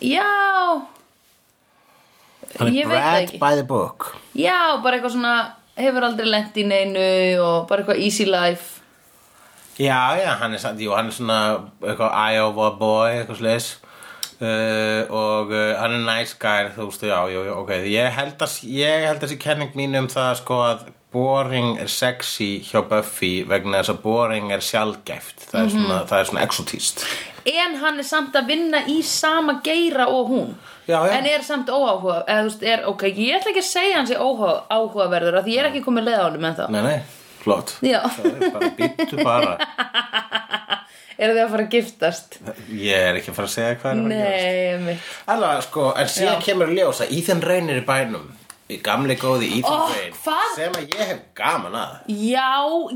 Já. 0.00 0.24
Hann 2.58 2.72
Ég 2.72 2.86
er 2.86 2.88
veit 2.88 2.98
það 3.02 3.12
bred 3.12 3.28
ekki. 3.28 3.38
by 3.42 3.54
the 3.58 3.64
book. 3.68 4.06
Já, 4.38 4.56
bara 4.82 4.96
eitthvað 4.98 5.14
svona 5.16 5.34
Hefur 5.78 6.02
aldrei 6.08 6.26
lent 6.26 6.56
í 6.58 6.64
neinu 6.66 7.02
og 7.42 7.68
bara 7.68 7.82
eitthvað 7.84 8.00
easy 8.02 8.24
life. 8.26 8.80
Já, 9.78 9.98
já, 10.18 10.32
hann 10.40 10.54
er, 10.56 10.58
samt- 10.58 10.80
jú, 10.82 10.90
hann 10.96 11.06
er 11.06 11.14
svona 11.14 11.36
eitthvað 11.84 12.16
Iowa 12.34 12.70
boy, 12.80 13.12
eitthvað 13.20 13.38
slis 13.38 13.68
uh, 14.42 15.02
og 15.14 15.50
uh, 15.54 15.72
hann 15.80 15.96
er 15.98 16.04
nice 16.06 16.36
guy, 16.40 16.68
þú 16.76 16.90
veist, 16.90 17.08
já, 17.08 17.18
jú, 17.32 17.42
jú, 17.48 17.56
ok. 17.64 17.74
Ég 17.90 18.14
held 18.18 18.44
að, 18.44 18.54
þessi 19.24 19.40
kenning 19.42 19.74
mín 19.78 19.98
um 19.98 20.08
það 20.12 20.32
sko 20.42 20.62
að 20.66 20.86
boring 21.12 21.78
er 21.80 21.88
sexy 21.88 22.58
hjá 22.68 22.82
Buffy 22.84 23.42
vegna 23.48 23.80
þess 23.80 23.94
að 23.94 24.00
boring 24.02 24.50
er 24.52 24.60
sjálfgæft 24.64 25.46
það 25.48 25.62
er 25.62 25.70
svona, 25.72 26.00
það 26.10 26.18
er 26.20 26.28
svona 26.30 26.42
exotist 26.44 27.04
En 27.48 27.78
hann 27.80 27.96
er 27.96 28.04
samt 28.04 28.34
að 28.36 28.50
vinna 28.50 28.82
í 28.92 28.98
sama 29.06 29.54
geira 29.64 30.04
og 30.12 30.26
hún. 30.28 30.50
Já, 30.84 30.98
já. 31.08 31.14
En 31.16 31.28
er 31.30 31.44
samt 31.46 31.70
óáhuga 31.72 32.18
eða, 32.28 32.42
veist, 32.44 32.64
er, 32.66 32.82
ok, 32.90 33.06
Ég 33.08 33.38
ætla 33.38 33.54
ekki 33.54 33.62
að 33.62 33.70
segja 33.70 33.96
hans 34.02 34.12
er 34.12 34.20
óhuga, 34.20 34.66
áhugaverður 34.68 35.38
af 35.40 35.46
Því 35.46 35.54
ég 35.56 35.62
er 35.62 35.70
ekki 35.70 35.82
komið 35.86 36.10
leið 36.10 36.20
á 36.20 36.24
hann 36.26 36.38
með 36.44 36.60
það 36.60 36.74
Nei, 36.74 36.80
nei, 36.84 36.98
flott. 37.40 37.72
Já, 37.80 38.00
Það 38.18 38.28
er 38.28 38.54
bara, 38.58 38.70
býttu 38.76 39.24
bara 39.24 39.56
eru 41.18 41.34
þið 41.36 41.42
að 41.44 41.52
fara 41.54 41.64
að 41.66 41.72
giftast? 41.76 42.38
Ég 42.70 43.06
er 43.10 43.18
ekki 43.20 43.32
að 43.32 43.38
fara 43.38 43.48
að 43.50 43.54
segja 43.54 43.78
hvað 43.82 44.02
er 44.16 44.74
að 44.78 44.84
mitt 44.88 45.08
Alveg, 45.34 45.62
sko, 45.68 45.86
en 45.98 46.12
síðan 46.14 46.36
Já. 46.38 46.44
kemur 46.48 46.70
að 46.70 46.76
ljósa 46.78 47.08
Ethan 47.18 47.42
Rain 47.48 47.72
er 47.74 47.80
í 47.82 47.86
bænum 47.88 48.28
í 48.68 48.76
gamli 48.84 49.16
góði 49.16 49.48
Ethan 49.58 49.80
Ó, 49.80 49.88
Rain 49.94 50.16
hvað? 50.22 50.46
sem 50.54 50.78
að 50.78 50.94
ég 50.94 51.10
hef 51.12 51.20
gaman 51.40 51.76
að 51.80 51.92
Já, 52.12 52.50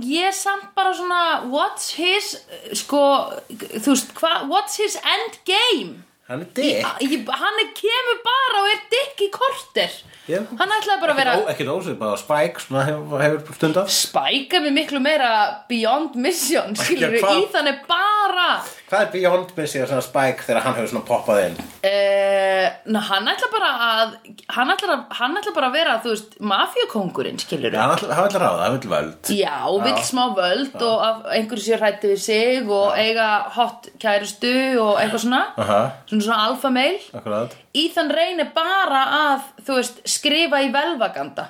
ég 0.04 0.28
er 0.30 0.36
samt 0.36 0.70
bara 0.76 0.92
svona 0.94 1.20
What's 1.52 1.90
his, 1.96 2.34
sko 2.82 3.02
Þú 3.50 3.86
veist, 3.94 4.12
what's 4.52 4.76
his 4.82 4.98
end 5.02 5.38
game? 5.48 6.02
Hann 6.30 6.44
er 6.44 6.50
dick 6.54 6.86
Ég, 7.02 7.24
hann 7.26 7.60
er, 7.62 7.70
kemur 7.74 8.18
bara 8.26 8.60
og 8.62 8.68
er 8.70 8.82
dick 8.92 9.24
í 9.26 9.30
korter 9.34 9.94
Já. 10.30 10.38
Hann 10.58 10.70
ætlaði 10.76 11.00
bara 11.02 11.14
að 11.16 11.18
vera 11.18 11.32
Ekkert 11.50 11.72
ósvipað 11.72 12.12
á 12.14 12.16
Spike 12.20 12.62
svona 12.62 12.84
hefur, 12.86 13.24
hefur 13.24 13.56
stundar 13.58 13.90
Spike 13.90 14.60
er 14.60 14.68
miklu 14.74 15.00
meira 15.02 15.32
Beyond 15.70 16.14
Mission 16.22 16.78
Skilur 16.78 17.16
hvað? 17.18 17.42
Ethan 17.42 17.72
er 17.72 17.80
bara 17.90 18.48
Hvað 18.92 19.06
er 19.06 19.10
Beyond 19.14 19.52
Missy 19.56 19.78
að 19.80 19.86
svona 19.88 20.02
Spike 20.04 20.44
þegar 20.44 20.64
hann 20.66 20.74
hefur 20.76 20.90
svona 20.90 21.06
poppað 21.08 21.38
inn? 21.46 21.54
uh, 21.88 22.66
ná, 22.92 22.98
Hann 23.08 23.30
ætla 23.32 23.46
bara 23.54 23.68
að 23.86 24.10
Hann 24.52 24.72
ætla, 24.74 24.96
að, 24.98 25.04
hann 25.16 25.38
ætla 25.40 25.52
bara 25.56 25.70
að 25.70 25.76
vera 25.78 25.94
Þú 26.04 26.10
veist, 26.12 26.34
mafíukóngurinn 26.50 27.40
skilur 27.40 27.72
Hann 27.78 27.94
ætla- 27.94 28.18
hann 28.18 28.26
vil 28.28 28.42
ráða, 28.42 28.66
hann 28.66 28.76
vil 28.82 28.90
völd. 28.92 29.30
Já, 29.32 29.54
vill 29.86 30.02
smá 30.04 30.22
völd 30.36 30.76
og 30.84 31.04
að 31.06 31.22
einhverju 31.38 31.64
sér 31.70 31.80
hrætti 31.80 32.10
við 32.12 32.20
sig 32.26 32.68
og 32.68 32.92
eiga 33.00 33.28
hot 33.56 33.88
kærustu 34.02 34.52
og 34.82 35.00
eitthvað 35.00 35.24
svona. 35.24 35.40
Aha, 35.64 35.80
svona 36.10 36.26
svona 36.26 36.42
alfa 36.50 36.70
mail 36.76 36.98
akkurat. 37.16 37.56
Ethan 37.72 38.12
reynir 38.12 38.50
bara 38.54 39.02
að, 39.22 39.48
þú 39.64 39.78
veist, 39.80 40.02
skrifa 40.18 40.60
í 40.66 40.68
velvaganda. 40.74 41.48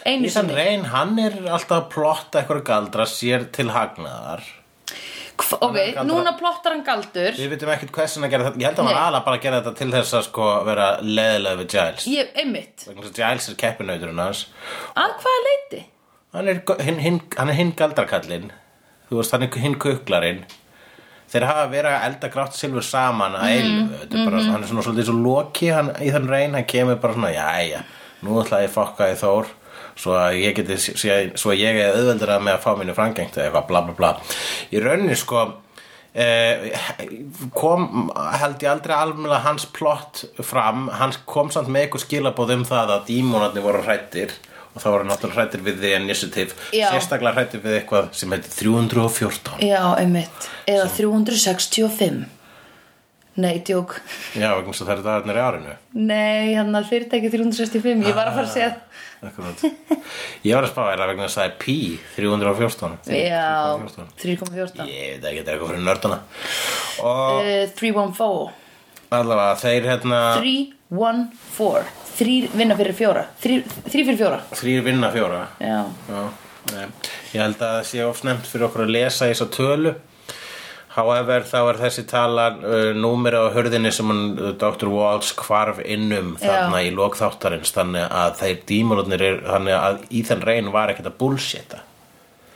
Sinni. 0.00 0.54
Rain, 0.56 0.86
hann 0.94 1.18
er 1.20 1.34
alltaf 1.44 1.76
að 1.82 1.90
plotta 1.92 2.40
eitthvað 2.40 2.62
galdra 2.70 3.04
sér 3.04 3.44
til 3.52 3.68
hagnaðar 3.68 4.40
Ok, 5.60 5.76
Hann 5.96 6.08
núna 6.10 6.32
plottar 6.38 6.74
hann 6.74 6.84
galdur. 6.86 7.34
Við 7.36 7.50
veitum 7.54 7.72
ekkert 7.74 7.92
hversin 7.96 8.26
að 8.26 8.34
gera 8.34 8.46
þetta. 8.48 8.60
Ég 8.60 8.68
held 8.70 8.82
að 8.82 8.90
hann 8.90 9.02
alveg 9.06 9.26
bara 9.26 9.40
gera 9.44 9.60
þetta 9.60 9.72
til 9.80 9.90
þess 9.94 10.16
að 10.18 10.24
sko 10.28 10.48
vera 10.68 10.86
leðilega 11.02 11.60
við 11.60 11.68
Giles. 11.74 12.06
Ég, 12.10 12.32
einmitt. 12.42 12.86
Giles 13.16 13.48
er 13.50 13.58
keppinauturinn 13.64 14.22
hans. 14.22 14.46
Að 14.94 15.16
hvaða 15.24 15.44
leiti? 15.48 15.82
Hann 16.36 16.50
er 16.52 16.62
hinn 16.86 17.00
hin, 17.02 17.20
hann 17.34 17.50
hinn 17.58 17.72
galdrakallinn 17.74 18.52
Þú 19.10 19.18
veist, 19.18 19.32
hann 19.34 19.42
er 19.42 19.56
hinn 19.58 19.74
kuklarinn. 19.82 20.44
Þeir 21.30 21.46
hafa 21.46 21.64
verið 21.70 21.94
að 21.94 22.04
elda 22.08 22.28
grátt 22.30 22.54
silfur 22.58 22.84
saman 22.86 23.34
að 23.38 23.56
Þetta 24.02 24.18
er 24.18 24.28
bara, 24.28 24.42
hann 24.50 24.62
er 24.62 24.70
svona 24.70 24.84
svolítið 24.86 25.08
svo 25.08 25.16
loki 25.18 25.70
hann, 25.74 25.90
í 26.02 26.10
þann 26.14 26.28
reyn, 26.30 26.54
hann 26.58 26.68
kemur 26.70 26.98
bara 27.02 27.16
svona 27.16 27.30
Jæja, 27.34 27.82
nú 28.26 28.38
ætla 28.42 28.62
ég 28.64 28.70
að 28.70 28.76
fokka 28.76 29.08
í 29.10 29.18
Þór 29.18 29.50
Svo 30.00 30.14
að 30.16 30.38
ég 30.40 30.56
geti, 30.56 30.78
svo 30.80 31.52
að 31.52 31.60
ég 31.60 31.80
er 31.80 31.98
auðveldur 31.98 32.34
að 32.36 32.46
með 32.46 32.56
að 32.56 32.62
fá 32.64 32.70
minni 32.78 32.94
frangengt 32.96 33.36
eða 33.36 33.48
eitthvað 33.48 33.66
bla 33.68 33.82
bla 33.86 33.96
bla. 33.98 34.12
Í 34.72 34.80
rauninni 34.80 35.18
sko 35.18 35.42
eh, 36.14 36.70
kom 37.56 38.08
held 38.40 38.64
ég 38.64 38.72
aldrei 38.72 38.96
alveg 38.96 39.44
hans 39.44 39.68
plott 39.76 40.24
fram. 40.40 40.88
Hann 40.96 41.12
kom 41.28 41.52
samt 41.52 41.68
með 41.68 41.86
eitthvað 41.86 42.06
skilabóð 42.06 42.54
um 42.56 42.64
það 42.70 42.94
að 42.96 43.04
dímonarnir 43.10 43.66
voru 43.66 43.84
hrættir 43.84 44.32
og 44.70 44.82
það 44.82 44.92
voru 44.94 45.08
náttúrulega 45.08 45.40
hrættir 45.40 45.64
við 45.66 45.80
The 45.82 45.94
Initiative. 45.98 46.58
Já. 46.72 46.88
sérstaklega 46.94 47.36
hrættir 47.36 47.64
við 47.64 47.80
eitthvað 47.80 48.12
sem 48.16 48.34
heitir 48.34 48.52
314 48.56 49.64
Já, 49.66 49.80
einmitt. 49.98 50.50
Eða 50.70 50.86
365 50.96 52.39
Nei, 53.40 53.60
djók. 53.66 53.94
Já, 54.36 54.48
vegna 54.56 54.72
þess 54.72 54.82
að 54.82 54.88
það 54.90 54.94
eru 54.96 55.04
dagarnir 55.06 55.38
í 55.40 55.42
árinu. 55.46 55.74
Nei, 56.10 56.54
hann 56.58 56.74
að 56.76 56.88
fyrirtæki 56.90 57.30
365 57.32 58.06
Ég 58.10 58.16
var 58.18 58.30
að 58.30 58.38
fara 58.38 58.46
að 58.46 58.54
segja 58.54 58.70
Akkurat. 59.20 59.64
ég 60.48 60.54
var 60.56 60.64
að 60.64 60.70
spá 60.72 60.80
er 60.94 61.02
að 61.04 61.10
vegna 61.12 61.26
þess 61.28 61.36
að 61.36 61.42
það 61.42 61.50
er 61.50 61.56
Pi 61.60 61.76
314 62.16 62.94
Já, 63.20 63.50
314. 63.76 64.06
3,14 64.22 64.88
ég 64.88 65.10
veit 65.10 65.26
ekki, 65.28 65.42
þetta 65.42 65.50
er 65.50 65.54
eitthvað 65.54 65.72
fyrir 65.72 65.84
nördana 65.84 66.18
og 67.04 67.40
uh, 67.44 67.64
314 67.76 69.16
allavega 69.20 69.58
þeir 69.60 69.88
hérna 69.90 70.20
314 70.40 71.96
Þrýr 72.20 72.50
vinna 72.52 72.74
fyrir 72.76 72.92
fjóra. 72.98 73.20
Þrýr 73.40 73.62
þrý 73.86 74.02
fyrir 74.04 74.16
fjóra. 74.18 74.38
Þrýr 74.58 74.82
vinna 74.84 75.08
fjóra. 75.14 75.38
Já, 75.62 75.78
Já, 76.10 76.82
ég 77.32 77.40
held 77.40 77.54
að 77.56 77.62
það 77.62 77.86
sé 77.88 78.02
of 78.04 78.18
snemt 78.20 78.48
fyrir 78.50 78.66
okkur 78.66 78.82
að 78.84 78.92
lesa 78.92 79.28
þessa 79.30 79.46
tölu 79.54 79.94
However, 80.90 81.44
þá 81.46 81.58
er 81.70 81.76
þessi 81.84 82.02
tala 82.10 82.48
uh, 82.58 82.88
númeri 82.98 83.38
á 83.38 83.46
hurðinni 83.54 83.92
sem 83.94 84.08
hann, 84.10 84.24
uh, 84.34 84.50
Dr. 84.58 84.88
Walsh 84.90 85.36
hvarf 85.38 85.78
innum 85.86 86.32
þarna 86.40 86.80
í 86.82 86.90
lokþáttarins 86.96 87.70
þannig 87.76 88.08
að 88.10 88.32
þeir 88.40 88.56
dímonarnir 88.66 89.22
er 89.28 89.38
þannig 89.46 89.76
að 89.78 90.00
í 90.10 90.24
þann 90.26 90.42
reyn 90.48 90.72
var 90.74 90.90
ekkert 90.90 91.12
að 91.12 91.18
bullshita. 91.22 91.84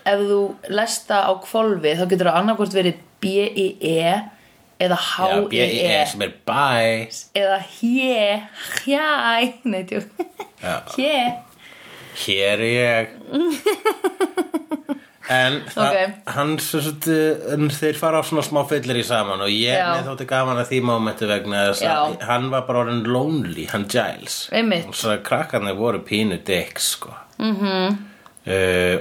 Ef 0.04 0.24
þú 0.26 0.40
lesta 0.74 1.22
á 1.30 1.32
kvolfi 1.46 1.94
þá 1.94 2.04
getur 2.10 2.28
það 2.32 2.40
annarkvort 2.40 2.74
verið 2.74 2.98
B-I-E 3.22 4.00
eða 4.82 4.98
Já, 4.98 5.06
H-I-E 5.06 5.48
B-I-E 5.54 6.02
sem 6.10 6.26
er 6.26 6.34
bye 6.50 7.06
eða 7.38 7.60
hjé 7.78 8.18
hjæ. 8.82 9.54
Nei 9.70 9.84
tjók 9.86 10.10
Já. 10.58 10.82
hjé 10.96 11.16
Hér 12.24 12.60
er 12.62 12.68
ég 12.68 13.14
En 15.32 15.62
það, 15.72 15.94
Ok. 15.94 16.14
hann 16.34 16.58
svo 16.60 16.80
svo, 16.84 17.18
en 17.54 17.70
þeir 17.72 17.96
fara 17.96 18.20
á 18.20 18.22
svona 18.26 18.42
smá 18.44 18.60
fyllir 18.68 18.98
í 19.00 19.04
saman 19.04 19.40
og 19.40 19.48
ég 19.48 19.78
með 19.80 20.08
þótti 20.10 20.26
gaman 20.28 20.60
að 20.60 20.68
því 20.68 20.80
mómenti 20.84 21.28
vegna 21.28 21.62
þess 21.70 21.82
að 21.88 22.26
hann 22.28 22.50
var 22.52 22.66
bara 22.68 22.82
orðin 22.84 23.06
lonely, 23.08 23.64
hann 23.72 23.86
Giles 23.88 24.50
Einmitt. 24.52 24.88
og 24.88 24.94
svo 24.94 25.16
krakkarnir 25.24 25.78
voru 25.78 26.02
pínu 26.04 26.42
dicks 26.44 26.90
sko 26.98 27.14
mm 27.38 27.56
-hmm. 27.56 27.96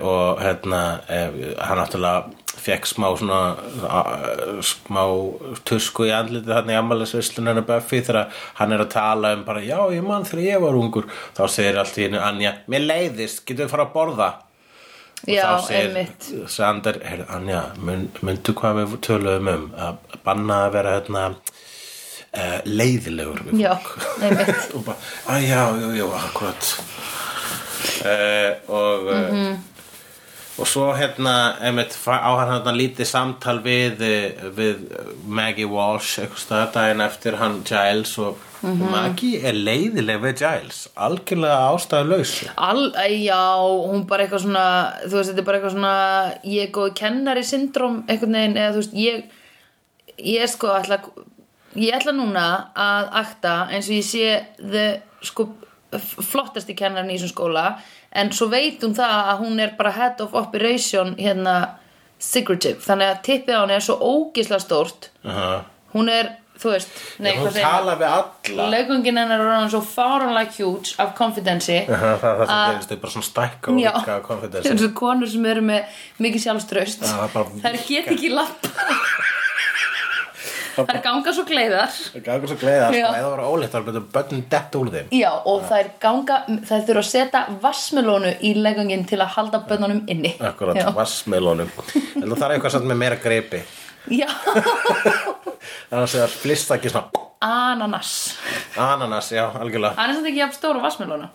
og 0.01 0.39
hérna 0.39 0.99
uh, 1.09 1.59
hann 1.59 1.77
náttúrulega 1.77 2.23
fekk 2.57 2.85
smá 2.85 3.17
svona 3.17 3.57
uh, 3.83 4.61
smá 4.61 5.03
tusku 5.65 6.05
í 6.05 6.13
andlitið 6.15 6.53
hann 6.53 6.69
í 6.69 6.77
ammælisvislun 6.79 7.65
Buffy 7.65 8.01
þegar 8.01 8.31
hann 8.53 8.71
er 8.71 8.79
að 8.79 8.93
tala 8.93 9.33
um 9.33 9.43
bara 9.43 9.59
já 9.59 9.91
ég 9.91 10.03
mann 10.03 10.23
þegar 10.23 10.45
ég 10.45 10.61
var 10.61 10.73
ungur 10.73 11.05
þá 11.35 11.47
segir 11.49 11.77
allt 11.77 11.97
í 11.97 12.03
hennu 12.03 12.19
Anja 12.19 12.53
mér 12.67 12.87
leiðist, 12.87 13.45
getum 13.45 13.65
við 13.65 13.71
fara 13.71 13.83
að 13.83 13.93
borða 13.93 14.33
og 15.23 15.31
Já, 15.31 15.43
þá 15.47 15.67
segir. 15.67 16.47
Sander, 16.51 16.97
heyrðu, 17.07 17.27
Anja, 17.37 17.61
myndu 17.79 18.53
hvað 18.59 18.79
við 18.81 18.95
töluðum 19.07 19.51
um 19.53 19.67
að 19.87 20.17
banna 20.25 20.57
að 20.67 20.73
vera 20.77 20.95
hérna 20.97 21.25
uh, 21.33 22.59
leiðilegur 22.67 23.43
við 23.47 23.61
Já, 23.63 23.73
fólk 23.79 24.73
og 24.79 24.85
bara, 24.89 24.97
að 25.35 25.45
já, 25.47 25.61
jú, 25.99 26.09
akkurat 26.19 26.73
uh, 28.05 28.49
og 28.67 29.07
uh, 29.11 29.21
Mhm. 29.33 29.61
og 30.61 30.67
svo 30.69 30.91
hérna 30.93 31.35
einmitt, 31.65 31.95
á 32.05 32.29
hann 32.37 32.51
hérna 32.53 32.73
lítið 32.77 33.07
samtal 33.09 33.57
við, 33.65 34.03
við 34.53 34.83
Maggie 35.25 35.65
Walsh 35.65 36.19
eitthvað 36.21 36.73
daginn 36.75 37.01
eftir 37.01 37.39
hann 37.39 37.63
Giles 37.65 38.17
og 38.21 38.37
Mhm. 38.63 38.91
Maggie 38.91 39.41
er 39.43 39.53
leiðileg 39.53 40.21
við 40.23 40.35
Giles 40.39 40.87
algjörlega 40.95 41.57
ástæðulaus 41.73 42.33
Al, 42.55 42.91
æ, 42.95 43.07
já, 43.25 43.41
hún 43.59 44.07
bara 44.07 44.23
eitthvað 44.23 44.45
svona 44.45 44.67
þú 45.03 45.17
veist, 45.17 45.29
þetta 45.29 45.41
er 45.43 45.47
bara 45.49 45.57
eitthvað 45.59 45.75
svona 45.75 45.95
ég 46.43 46.67
er 46.67 46.71
góð 46.77 46.93
kennari 46.95 47.43
syndrom 47.43 48.03
einhvern 48.07 48.37
veginn 48.39 48.57
eða 48.57 48.71
þú 48.71 48.83
veist, 48.83 48.93
ég 48.93 49.23
ég 50.17 50.41
er 50.41 50.47
sko 50.47 50.71
ætla 50.77 50.99
ég 51.75 51.97
ætla 51.97 52.13
núna 52.15 52.45
að 52.75 53.09
akta 53.23 53.55
eins 53.73 53.89
og 53.89 53.97
ég 53.97 54.07
sé 54.07 54.45
the, 54.61 55.01
sko, 55.25 55.49
flottasti 55.99 56.75
kennarin 56.77 57.11
í 57.11 57.17
þessum 57.17 57.33
skóla 57.33 57.65
en 58.13 58.31
svo 58.33 58.49
veit 58.51 58.81
hún 58.83 58.95
það 58.97 59.15
að 59.33 59.39
hún 59.41 59.61
er 59.63 59.73
bara 59.77 59.93
head 59.95 60.21
of 60.21 60.35
operation 60.37 61.15
hérna 61.17 61.79
secretive, 62.23 62.79
þannig 62.83 63.09
að 63.09 63.21
tippið 63.27 63.57
á 63.57 63.61
henni 63.63 63.75
er 63.75 63.83
svo 63.83 63.97
ógisla 63.99 64.59
stórt 64.61 65.09
uh 65.25 65.31
-huh. 65.31 65.63
hún 65.93 66.09
er, 66.09 66.37
þú 66.61 66.73
veist 66.73 66.89
nei, 67.19 67.31
hún 67.33 67.47
hvað 67.47 67.55
segir 67.55 67.65
maður? 67.65 67.77
tala 67.77 67.95
við 67.99 68.09
alla. 68.13 68.67
Leikungin 68.73 69.19
hennar 69.21 69.41
er 69.41 69.51
orðan 69.51 69.71
svo 69.73 69.81
fáranlega 69.87 70.57
huge 70.57 70.95
af 71.01 71.13
confidence 71.17 71.77
-huh, 71.87 72.15
það 72.21 72.29
er 72.31 72.37
það 72.39 72.47
sem 72.47 72.73
gerist 72.73 72.89
þau 72.91 72.99
bara 73.05 73.13
svona 73.15 73.29
stækka 73.29 73.71
og 73.71 73.79
Já. 73.79 73.91
vika 73.99 74.19
konfidens 74.27 74.65
eins 74.71 74.83
og 74.87 74.93
konur 74.93 75.27
sem 75.29 75.45
eru 75.45 75.61
með 75.61 75.81
mikið 76.19 76.41
sjálfströst 76.47 77.01
Já, 77.01 77.27
það 77.33 77.39
er 77.41 77.77
þær 77.77 77.87
get 77.87 78.11
ekki 78.13 78.29
lappa 78.29 78.69
þær 80.73 80.99
ganga 81.03 81.33
svo 81.35 81.43
gleiðar. 81.45 81.91
Það 82.13 82.23
gangur 82.25 82.49
svo 82.49 82.57
Já. 82.63 82.87
eða 82.89 83.11
það 83.13 83.29
var 83.29 83.43
óleitt 83.45 83.75
þá 83.75 83.85
betur 83.85 84.05
börnin 84.15 84.43
dett 84.49 84.75
úr 84.79 84.89
þeim. 84.93 85.11
Já 85.13 85.29
og 85.45 85.67
þær 85.69 85.91
ganga 86.01 86.39
þær 86.47 86.85
þurfa 86.87 87.03
að 87.03 87.09
setja 87.11 87.43
vassmelónu 87.61 88.33
í 88.41 88.55
leikungin 88.57 89.05
til 89.09 89.21
að 89.21 89.35
halda 89.37 89.61
bönnunum 89.69 90.03
inni. 90.07 90.33
Akkurat, 90.41 90.79
já, 90.79 90.89
vassmelónum 90.95 91.69
En 92.15 92.29
það 92.29 92.37
þarf 92.39 92.55
eitthvað 92.55 92.75
samt 92.77 92.89
með 92.89 93.01
meira 93.03 93.19
greipi 93.21 93.61
já. 94.11 94.27
Þannig 95.89 96.17
að 96.23 96.35
flista 96.41 96.77
ekki 96.77 96.91
svona 96.91 97.23
ananas. 97.43 98.11
Ananas, 98.79 99.31
já, 99.35 99.45
algjörlega. 99.59 99.97
Hann 99.99 100.15
er 100.15 100.27
ekki 100.31 100.41
jafn 100.41 100.55
stóra 100.55 100.81
vassmelónu 100.83 101.27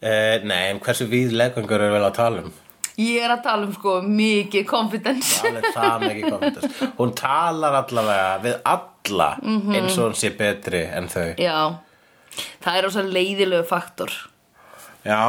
eh, 0.00 0.38
Nei, 0.44 0.70
en 0.70 0.80
hversu 0.84 1.08
víð 1.08 1.32
legangur 1.36 1.84
er 1.84 1.94
vel 1.94 2.04
að 2.04 2.16
tala 2.18 2.44
um? 2.44 2.56
ég 2.98 3.22
er 3.22 3.30
að 3.30 3.44
tala 3.44 3.66
um 3.68 3.74
sko 3.76 3.98
mikið 4.02 4.64
confidence. 4.66 5.36
Alveg 5.46 5.68
það 5.74 6.06
mikið 6.06 6.32
konfidens 6.34 6.80
Hún 6.98 7.12
talar 7.18 7.76
allavega 7.84 8.32
við 8.42 8.56
alla 8.72 9.28
eins 9.38 9.98
og 9.98 10.08
hún 10.08 10.16
sé 10.18 10.32
betri 10.34 10.82
en 10.90 11.06
þau. 11.12 11.28
Já, 11.38 11.58
það 12.64 12.80
er 12.80 12.88
ósað 12.90 13.14
leiðilegu 13.14 13.68
faktor. 13.70 14.16
Já 15.06 15.20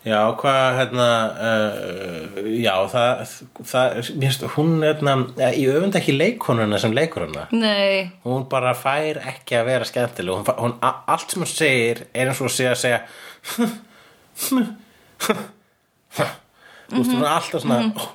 Já, 0.00 0.20
hvað, 0.40 0.66
hérna, 0.78 1.06
uh, 1.36 2.38
já, 2.56 2.72
það, 2.88 3.34
það, 3.68 3.98
mér 4.16 4.30
finnst, 4.30 4.46
hún, 4.54 4.70
hérna, 4.80 5.16
eh, 5.36 5.58
ég 5.60 5.76
öfund 5.76 5.98
ekki 6.00 6.14
leikonuna 6.16 6.78
sem 6.80 6.94
leikur 6.96 7.26
hana. 7.26 7.44
nei, 7.52 8.08
hún 8.24 8.46
bara 8.48 8.72
fær 8.72 9.20
ekki 9.34 9.58
að 9.58 9.68
vera 9.68 9.84
skemmtileg. 9.84 10.40
Hún, 10.40 10.48
hún, 10.56 10.74
allt 10.80 11.28
sem 11.34 11.44
hún 11.44 11.52
segir 11.52 12.06
er 12.14 12.32
eins 12.32 12.40
og 12.40 12.48
segja 12.54 12.72
að 12.72 12.82
segja 12.86 13.00
þú 16.90 16.96
veist 16.96 17.12
hún 17.12 17.22
er 17.22 17.30
alltaf 17.30 17.62
svona 17.62 18.08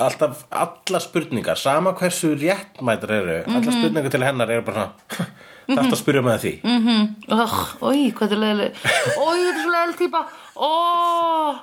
alltaf 0.00 0.44
allar 0.62 1.04
spurningar 1.04 1.58
sama 1.60 1.92
hversu 1.98 2.32
réttmætur 2.38 3.12
eru 3.18 3.38
allar 3.50 3.74
spurningar 3.74 4.12
til 4.12 4.24
hennar 4.24 4.52
eru 4.54 4.64
bara 4.68 4.86
svona 4.86 5.28
þetta 5.78 5.94
að 5.94 6.00
spyrja 6.00 6.22
með 6.26 6.44
því. 6.44 6.52
Oh, 7.36 7.56
oi, 7.90 8.10
hvað 8.16 8.36
er 8.36 8.40
leiðileg 8.44 8.78
oi, 8.80 9.38
þetta 9.40 9.50
er 9.50 9.60
svo 9.60 9.74
leiðileg 9.74 9.98
típa. 10.00 10.22
Oh. 10.60 11.60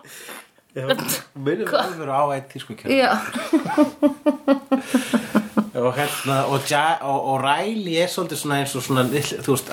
minnum 1.34 1.74
alveg 1.74 2.10
á 2.12 2.24
eitt 2.36 2.50
tískukjörn 2.54 2.94
já, 2.94 3.12
og 5.82 5.94
hérna 5.98 6.38
og, 6.52 6.66
ja, 6.70 6.98
og, 7.02 7.20
og 7.34 7.38
Riley 7.42 7.98
er 8.04 8.12
svolítið 8.12 8.42
svona 8.42 8.60
eins 8.62 8.76
og 8.78 8.86
svona 8.86 9.06
þú 9.10 9.56
veist, 9.56 9.72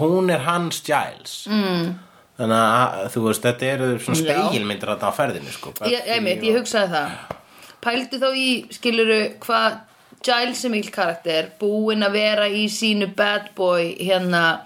hún, 0.00 0.32
er 0.32 0.44
hans 0.46 0.82
Giles. 0.84 1.36
Mm. 1.48 1.94
þannig 2.40 2.58
að 2.58 3.06
þú 3.14 3.24
veist, 3.28 3.46
þetta 3.46 3.70
eru 3.76 3.92
svona 4.02 4.20
speilmyndir 4.20 4.92
þarna 4.92 5.12
á 5.12 5.18
ferðinni 5.20 5.54
sko, 5.54 5.72
ég, 5.88 6.12
einmitt, 6.16 6.44
ég 6.44 6.60
hugsaði 6.60 6.92
það. 6.96 7.38
Pældu 7.82 8.20
þá 8.22 8.28
í, 8.38 8.50
skiluru 8.76 9.22
hvað 9.42 9.80
Giles 10.22 10.64
er 10.64 10.70
mikil 10.74 10.92
karakter 10.94 11.50
búinn 11.60 12.04
að 12.06 12.16
vera 12.18 12.48
í 12.48 12.66
sínu 12.70 13.08
bad 13.16 13.50
boy 13.58 13.92
hérna, 13.98 14.62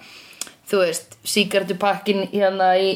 þú 0.69 0.83
veist 0.85 1.17
síkartupakkin 1.27 2.27
hérna 2.33 2.75
í 2.81 2.91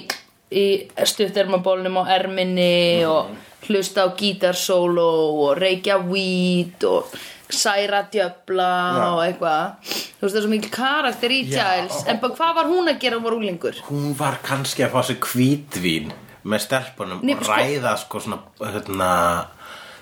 í 0.50 0.64
stuttermabólnum 1.06 2.00
á 2.02 2.10
erminni 2.10 3.04
og 3.06 3.28
hlusta 3.68 4.02
á 4.02 4.08
gítarsóló 4.18 5.10
og 5.46 5.52
reykja 5.60 6.00
weed 6.02 6.82
og 6.88 7.12
særa 7.50 8.00
djöfla 8.10 8.66
Já. 8.98 9.04
og 9.14 9.20
eitthvað. 9.24 9.92
Þú 10.18 10.24
veist 10.24 10.34
það 10.34 10.40
er 10.40 10.44
svo 10.46 10.50
mikil 10.50 10.72
karakter 10.74 11.30
í 11.34 11.38
Já. 11.46 11.54
Giles. 11.54 12.00
En 12.10 12.18
bara 12.22 12.34
hvað 12.34 12.56
var 12.58 12.70
hún 12.72 12.90
að 12.90 12.98
gera 13.02 13.20
hún 13.20 13.26
var 13.28 13.36
úlingur 13.38 13.78
Hún 13.86 14.10
var 14.18 14.40
kannski 14.42 14.82
að 14.86 14.92
fá 14.96 15.00
sér 15.06 15.20
hvítvín 15.22 16.10
með 16.42 16.64
stelpunum 16.66 17.22
Nei, 17.22 17.34
og 17.36 17.44
sko- 17.46 17.56
ræða 17.60 17.94
sko 18.02 18.20
svona, 18.26 18.40
hérna, 18.60 19.10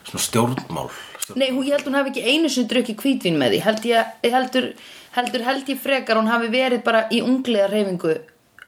svona 0.09 0.25
stjórnmál. 0.27 0.89
Stjórn... 0.89 1.18
Nei, 1.37 1.51
hún, 1.51 1.67
ég 1.67 1.75
held 1.77 1.89
hún 1.89 1.99
hafi 1.99 2.13
ekki 2.15 2.25
einu 2.25 2.49
sinni 2.53 2.71
drukkið 2.71 3.03
hvítvin 3.03 3.37
með 3.41 3.55
því. 3.55 3.61
Held 3.67 3.87
ég, 3.91 4.15
heldur, 4.33 4.69
heldur 5.17 5.45
held 5.49 5.69
ég 5.73 5.83
frekar 5.83 6.21
hún 6.21 6.31
hafi 6.31 6.49
verið 6.53 6.83
bara 6.87 7.05
í 7.13 7.21
unglega 7.25 7.69
reyfingu 7.73 8.15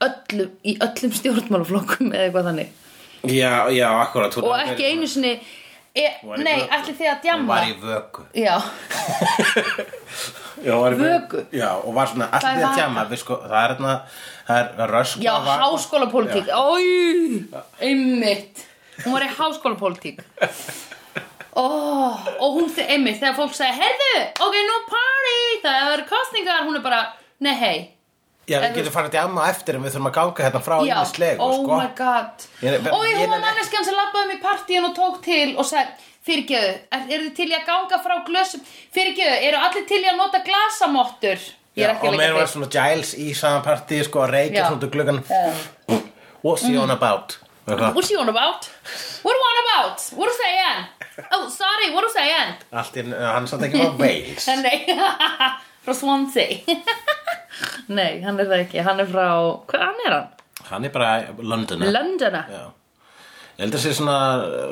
öllum, 0.00 0.52
í 0.64 0.76
öllum 0.80 1.16
stjórnmálaflokkum 1.16 2.12
eða 2.12 2.26
eitthvað 2.26 2.50
þannig. 2.50 2.76
Já, 3.28 3.68
já, 3.72 3.88
akkurat 4.00 4.36
hún 4.36 4.46
og 4.48 4.62
ekki 4.64 4.86
einu 4.88 5.08
sinni 5.10 5.34
e, 5.92 6.06
Hún 6.22 6.40
Nei, 6.40 6.62
ætli 6.72 6.94
þið 6.96 7.08
að 7.10 7.16
Hún 7.18 7.24
djamma 7.26 7.56
var 7.58 7.66
í 7.68 7.74
vöku. 7.82 8.24
Já, 8.32 8.54
já, 10.64 10.72
hún 10.72 10.84
var 10.84 10.96
í 10.96 11.00
Vöku? 11.00 11.42
Já, 11.52 11.68
og 11.76 11.96
var 11.96 12.12
svona 12.12 12.30
er 12.30 12.46
allir 12.48 12.68
að 12.68 12.78
tjama 12.78 13.04
við, 13.10 13.22
sko, 13.24 13.40
Það 13.44 13.58
er 13.60 13.74
hérna, 13.74 13.94
það 14.48 14.84
er 14.86 14.94
rösk 14.94 15.24
já 15.24 15.32
háskólapólitík. 15.50 16.52
Ói, 16.56 17.44
einmitt. 17.80 18.64
Hún 19.04 19.16
var 19.16 19.24
í 19.24 19.30
háskólapólitík 19.36 20.24
oh, 21.56 22.26
Og 22.40 22.58
hún, 22.58 22.68
þe- 22.74 22.88
einmitt, 22.94 23.20
þegar 23.20 23.36
fólk 23.38 23.54
sagði 23.56 23.80
Heyrðu, 23.80 24.12
ok, 24.46 24.58
nú 24.68 24.76
party. 24.90 25.38
Það 25.64 25.94
er 25.94 26.04
kostningar, 26.10 26.62
hún 26.66 26.76
er 26.76 26.84
bara 26.84 27.00
Nei, 27.40 27.54
hei 27.54 27.78
Já, 28.50 28.58
við 28.64 28.80
getum 28.80 28.94
farið 28.96 29.12
djama 29.14 29.44
á 29.46 29.50
eftir 29.52 29.76
en 29.78 29.82
við 29.84 29.92
þurfum 29.94 30.08
að 30.10 30.14
ganga 30.16 30.44
hérna 30.46 30.60
frá 30.66 30.76
Já, 30.82 30.94
ímislegu, 30.96 31.42
oh 31.44 31.52
sko. 31.60 31.76
my 31.78 31.90
god. 31.94 32.46
Ég- 32.64 32.88
Og 32.90 33.04
ég- 33.06 33.20
ég- 33.20 33.34
manneskjan 33.44 33.84
sem 33.86 33.94
labbaði 33.94 34.24
um 34.26 34.32
í 34.34 34.40
partíun 34.42 34.88
og 34.88 34.94
tók 34.96 35.20
til 35.22 35.56
og 35.56 35.66
sagði 35.66 36.08
Fyrirgjöðu, 36.26 36.72
er, 36.92 37.04
eru 37.08 37.28
þið 37.30 37.36
til 37.36 37.46
í 37.48 37.54
að 37.56 37.62
ganga 37.66 37.98
frá 38.04 38.16
glösum? 38.26 38.60
Fyrirgjöðu, 38.92 39.36
eru 39.48 39.56
allir 39.56 39.86
til 39.88 40.02
í 40.02 40.08
að 40.10 40.18
nota 40.18 40.40
glasamottur? 40.44 41.38
Já, 41.78 41.94
og 41.96 42.14
mér 42.18 42.34
var 42.34 42.46
svona 42.50 42.68
Giles 42.68 43.14
í 43.14 43.30
saman 43.34 43.62
partí 43.64 44.02
sko 44.04 44.24
að 44.26 44.34
reykja 44.34 44.66
svona 44.68 45.22
Já. 45.30 46.00
What's 46.42 46.66
he 46.66 46.76
on 46.76 46.90
about? 46.90 47.38
What's 47.94 48.08
he 48.10 48.16
on 48.16 48.28
about? 48.28 48.66
What 49.22 49.36
are 49.36 49.44
on 49.50 49.60
about? 49.64 50.02
What 50.16 50.28
are 50.28 50.38
saying? 50.38 50.84
Oh, 51.32 51.48
sorry, 51.48 51.92
what 51.94 52.04
are 52.04 52.12
saying? 52.14 52.54
Allt 52.72 52.96
í, 52.96 53.04
hann 53.10 53.44
er 53.44 53.50
samt 53.50 53.66
ekki 53.68 53.84
á 53.84 53.90
Wales 54.00 54.46
Nei, 54.64 54.78
frá 55.84 55.94
Swansea 55.96 56.60
Nei, 57.98 58.20
hann 58.24 58.40
er 58.40 58.48
það 58.50 58.64
ekki 58.64 58.84
Hann 58.86 59.02
er 59.02 59.08
frá, 59.10 59.28
hvað 59.70 60.04
er 60.06 60.16
hann? 60.16 60.28
Hann 60.70 60.86
er 60.88 60.94
bara 60.94 61.10
London 61.38 61.84
Londona 61.92 62.44
Já 62.50 62.62
Ég 63.60 63.66
held 63.66 63.74
að 63.76 63.82
sé 63.82 63.90
svona 63.92 64.18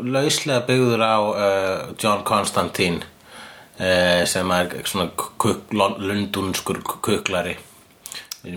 lauslega 0.00 0.62
byggður 0.64 1.02
á 1.04 1.16
uh, 1.20 1.80
John 2.00 2.22
Constantine 2.24 3.02
uh, 3.04 4.22
sem 4.24 4.52
er 4.56 4.78
svona 4.88 5.10
kuk, 5.12 5.74
lundunskur 5.76 6.80
kuklari 6.86 7.52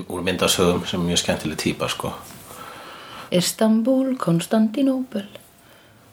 úr 0.07 0.23
myndasögum 0.23 0.85
sem 0.87 1.01
er 1.01 1.09
mjög 1.09 1.19
skemmtileg 1.25 1.59
típa 1.59 1.89
sko 1.91 2.13
Istanbul, 3.31 4.15
Konstantinopel 4.17 5.27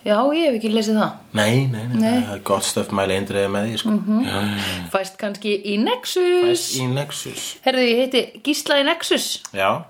Já, 0.07 0.16
ég 0.33 0.46
hef 0.46 0.57
ekki 0.57 0.70
lesið 0.72 0.96
það. 1.00 1.14
Nei, 1.37 1.54
nei, 1.68 1.83
nei, 1.90 1.98
Nei. 2.00 2.18
það 2.22 2.35
er 2.37 2.42
gott 2.46 2.64
stöf 2.64 2.92
mæli 2.94 3.16
eindriði 3.18 3.48
með 3.52 3.66
því 3.66 3.78
sko. 3.83 3.90
Mm 3.90 4.20
-hmm. 4.24 4.61
Fæst 4.92 5.18
kannski 5.20 5.54
í 5.59 5.74
Nexus. 5.83 6.62
Í 6.78 6.87
Nexus. 6.87 7.48
Herðu, 7.64 7.83
ég 7.83 7.98
heiti 8.02 8.40
Gísla 8.46 8.78
í 8.81 8.85
Nexus. 8.87 9.42
Já, 9.52 9.85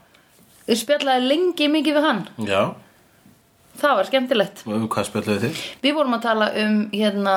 Þau 0.69 0.77
spjallaði 0.77 1.29
lengi 1.29 1.69
mikið 1.69 1.95
við 1.97 2.05
hann. 2.05 2.29
Já, 2.45 2.75
Það 3.79 3.95
var 3.97 4.07
skemmtilegt. 4.07 4.62
Um 4.67 4.88
hvað 4.88 5.05
spjalluðu 5.07 5.41
þið? 5.41 5.59
Við 5.83 5.95
vorum 5.95 6.14
að 6.14 6.23
tala 6.23 6.51
um 6.64 6.91
hérna 6.93 7.37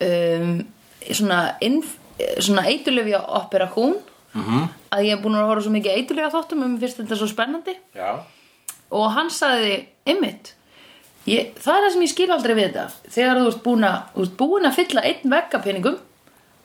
um, 0.00 0.66
svona, 1.10 1.40
svona 2.38 2.66
eitulefja 2.70 3.18
operakún 3.26 3.96
Mm 4.32 4.42
-hmm. 4.42 4.68
að 4.90 5.02
ég 5.04 5.12
er 5.12 5.22
búin 5.22 5.34
að 5.36 5.46
horfa 5.46 5.62
svo 5.62 5.70
mikið 5.70 5.92
eitulefja 5.92 6.30
þáttum 6.30 6.62
um 6.64 6.78
fyrst 6.80 6.96
þetta 6.96 7.12
er 7.12 7.18
svo 7.18 7.26
spennandi. 7.26 7.74
Já 7.94 8.22
og 8.92 9.12
hann 9.16 9.30
sagði 9.32 9.78
ymmit 10.08 10.54
það 11.26 11.76
er 11.76 11.84
það 11.84 11.90
sem 11.94 12.02
ég 12.02 12.10
skil 12.10 12.30
aldrei 12.34 12.54
við 12.58 12.64
þetta. 12.68 12.86
Þegar 13.14 13.40
þú 13.40 13.50
ert 13.50 13.60
búin 13.62 13.84
að, 13.86 13.98
ert 14.24 14.38
búin 14.40 14.66
að 14.66 14.78
fylla 14.78 15.04
einn 15.06 15.34
veggapenningum 15.34 15.98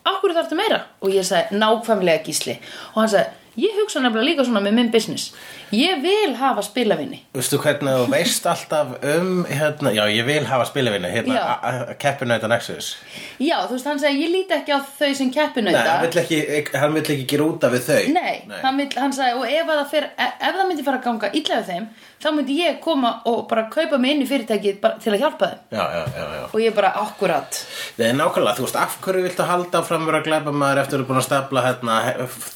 okkur 0.07 0.33
þarftu 0.37 0.57
meira? 0.57 0.79
Og 1.03 1.13
ég 1.13 1.27
sagði 1.27 1.59
nákvæmlega 1.61 2.23
gísli. 2.25 2.57
Og 2.95 3.03
hann 3.03 3.11
sagði 3.11 3.67
ég 3.67 3.77
hugsa 3.81 4.01
nefnilega 4.01 4.29
líka 4.31 4.45
svona 4.47 4.63
með 4.65 4.77
minn 4.77 4.91
business 4.93 5.33
ég 5.75 6.01
vil 6.03 6.35
hafa 6.39 6.63
spilavinni 6.65 7.19
Veistu 7.35 7.59
hvernig 7.61 7.97
þú 8.01 8.07
veist 8.13 8.47
alltaf 8.49 8.93
um 9.15 9.45
hérna, 9.49 9.93
já 9.95 10.03
ég 10.11 10.25
vil 10.27 10.45
hafa 10.47 10.67
spilavinni 10.69 11.11
hérna, 11.11 11.95
keppinauta 11.99 12.49
Nexus. 12.51 12.93
Já 13.39 13.57
þú 13.67 13.77
veist 13.77 13.89
hann 13.91 14.01
sagði 14.01 14.23
ég 14.25 14.33
líti 14.35 14.57
ekki 14.57 14.75
á 14.75 14.79
þau 14.79 15.11
sem 15.13 15.27
Nei, 15.27 15.35
keppinauta 15.37 15.85
hann 15.87 16.05
vill 16.07 16.21
ekki, 16.23 16.41
hann 16.77 16.97
vill 16.97 17.05
ekki 17.15 17.27
gera 17.33 17.47
út 17.51 17.67
af 17.67 17.77
þau. 17.87 18.03
Nei, 18.15 18.35
Hann, 18.63 18.77
vill, 18.79 18.91
hann 18.97 19.15
sagði 19.15 19.39
og 19.41 19.47
ef, 19.47 19.67
að 19.67 19.81
það 19.81 19.89
fer, 19.93 20.09
ef, 20.17 20.37
ef 20.41 20.59
það 20.59 20.69
myndi 20.71 20.87
fara 20.87 21.01
að 21.01 21.07
ganga 21.09 21.31
illa 21.41 21.59
við 21.61 21.71
þeim 21.73 21.89
þá 22.17 22.29
myndi 22.33 22.55
ég 22.57 22.79
koma 22.81 23.11
og 23.29 23.43
bara 23.49 23.67
kaupa 23.69 23.99
mig 24.01 24.15
inn 24.15 24.23
í 24.25 24.27
fyrirtækið 24.29 24.79
til 25.03 25.13
að 25.13 25.21
hjálpa 25.21 25.49
þeim. 25.51 25.59
Já, 25.77 25.83
já, 25.93 26.03
já, 26.17 26.41
og 26.47 26.61
ég 26.63 26.75
bara 26.77 26.91
akkurat. 27.03 27.59
Nei, 27.99 28.09
nákvæmlega, 28.17 28.57
þú 28.57 28.65
veist, 28.65 28.79
af 28.81 28.97
hverju 29.03 29.25
viltu 29.27 29.45
halda 29.45 29.83
fram 29.85 30.07
vera 30.09 30.21
að 30.23 30.29
glæpa 30.29 30.53
maður 30.55 30.81
eftir 30.83 30.97
að 30.97 31.03
þú 31.03 31.05
er 31.05 31.09
búin 31.11 31.21
að 31.21 31.27
stapla 31.27 31.65
hérna, 31.67 31.97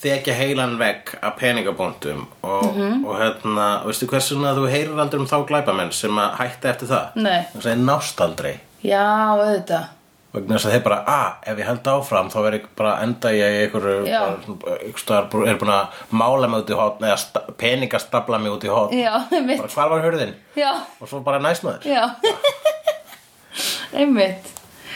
þekja 0.02 0.38
heilan 0.40 0.76
vegg 0.82 1.14
af 1.22 1.38
peningabóndum 1.42 2.26
og, 2.42 2.82
Mhm. 3.02 3.08
og 3.10 3.18
hérna, 3.20 3.70
veistu 3.86 4.08
hversuna 4.08 4.54
þú 4.58 4.68
heyrir 4.70 5.00
aldrei 5.00 5.20
um 5.22 5.28
þá 5.28 5.40
glæpamenn 5.50 5.92
sem 5.94 6.20
að 6.22 6.38
hætta 6.38 6.70
eftir 6.70 6.88
það? 6.92 7.16
Nei. 7.16 7.42
Það 7.56 7.66
segir 7.66 7.82
nást 7.88 8.22
aldrei. 8.22 8.54
Já, 8.86 9.02
auðvitað. 9.36 9.90
Vegna 10.32 10.56
þess 10.56 10.66
að 10.70 10.72
þeir 10.72 10.84
bara, 10.86 10.98
að, 11.12 11.32
ef 11.52 11.58
ég 11.60 11.68
held 11.68 11.88
áfram 11.92 12.30
þá 12.32 12.38
verð 12.46 12.56
ég 12.56 12.68
bara 12.80 12.92
enda 13.04 13.32
í 13.36 13.42
einhverju 13.44 14.06
Já. 14.08 14.20
bara, 14.22 14.78
einhver 14.78 15.02
staðar, 15.02 15.48
er 15.52 15.58
búin 15.60 15.74
að 15.76 15.98
mála 16.22 16.48
mig 16.48 16.62
út 16.64 16.72
í 16.72 16.78
hotn 16.80 17.04
eða 17.10 17.18
sta, 17.20 17.42
peningastapla 17.60 18.40
mig 18.40 18.54
út 18.54 18.64
í 18.64 18.72
einmitt. 19.36 19.60
Bara 19.60 19.74
hvar 19.76 19.90
var 19.92 20.06
hurðin? 20.06 20.34
Já, 20.56 20.72
og 21.02 21.10
svo 21.12 21.20
bara 21.26 21.42
næst 21.44 21.68
maður. 21.68 21.84
Já. 21.84 22.08
Einmitt. 24.02 24.48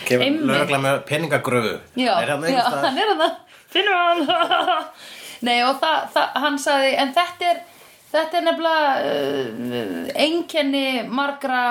Kemur 0.07 0.45
lögregla 0.47 0.79
með 0.79 1.01
peningagröfu. 1.09 1.75
Já, 1.99 2.13
er 2.21 2.31
hann 2.31 2.43
já 2.47 2.61
hann 2.85 2.97
er 3.01 3.13
það 3.19 3.35
Finnur 3.75 3.95
hann. 3.99 4.85
Nei, 5.45 5.57
og 5.67 5.79
það, 5.81 5.97
það, 6.13 6.29
hann 6.45 6.59
sagði 6.61 6.91
En 7.01 7.11
þetta 7.15 7.49
er, 7.49 7.57
þetta 8.15 8.39
er 8.39 8.45
nefnilega 8.47 8.89
uh, 9.05 10.11
einkenni 10.25 10.85
margra 11.07 11.61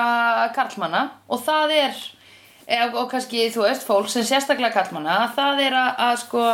karlmanna 0.57 1.07
og 1.28 1.42
það 1.44 1.76
er 1.80 2.00
eða, 2.66 2.90
og 3.02 3.11
kannski, 3.12 3.48
þú 3.54 3.66
veist, 3.66 3.87
fólk 3.88 4.11
sem 4.12 4.26
sérstaklega 4.26 4.74
karlmanna 4.76 5.20
það 5.37 5.62
er 5.66 5.78
að, 5.80 5.92
að 6.09 6.16
sko 6.24 6.46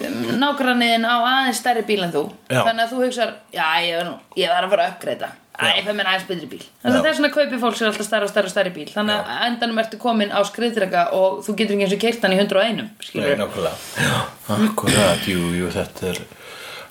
um, 0.00 0.24
nágranniðin 0.40 1.06
á 1.08 1.16
aðeins 1.18 1.60
stærri 1.60 1.84
bíl 1.88 2.02
en 2.06 2.14
þú. 2.14 2.24
Já. 2.48 2.62
þannig 2.62 2.86
að 2.86 2.94
þú 2.94 3.04
hugsar, 3.04 3.36
já, 3.54 3.66
ég 3.84 4.10
ég 4.40 4.52
var 4.52 4.66
að 4.66 4.74
fara 4.74 4.88
að 4.88 4.96
uppgreita. 4.96 5.30
Ég 5.60 5.84
fæ 5.84 5.90
mér 5.92 6.08
aðeins 6.08 6.28
betri 6.28 6.46
bíl. 6.48 6.62
Þannig 6.80 6.94
að 6.96 7.02
það 7.02 7.10
er 7.10 7.16
svona 7.18 7.30
kaupið 7.34 7.60
fólk 7.60 7.76
sem 7.76 7.84
er 7.84 7.90
alltaf 7.90 8.06
stærri 8.06 8.24
og 8.24 8.30
stærri 8.32 8.48
og 8.48 8.52
stærri 8.54 8.70
bíl. 8.72 8.86
Þannig 8.94 9.18
að 9.18 9.42
endanum 9.44 9.80
ertu 9.82 9.98
komin 10.00 10.32
á 10.32 10.40
skriðdrega 10.48 11.02
og 11.18 11.42
þú 11.44 11.54
getur 11.58 11.76
ekki 11.76 11.84
eins 11.84 11.96
og 11.96 12.00
keirt 12.04 12.24
hann 12.24 12.36
í 12.36 12.38
101 12.40 12.78
Nei, 12.80 12.86
skilur 13.04 13.42
nákvæmlega. 13.42 13.74
Já, 14.06 14.14
akkurat, 14.56 15.26
jú, 15.28 15.50
jú, 15.58 15.68
þetta 15.74 16.14
er 16.14 16.22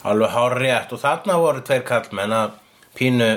alveg 0.08 0.36
hár 0.36 0.58
rétt 0.62 0.94
og 0.96 1.02
þarna 1.02 1.40
voru 1.42 1.64
tveir 1.66 1.86
kallmenn 1.88 2.36
að 2.36 2.60
pínu 2.98 3.30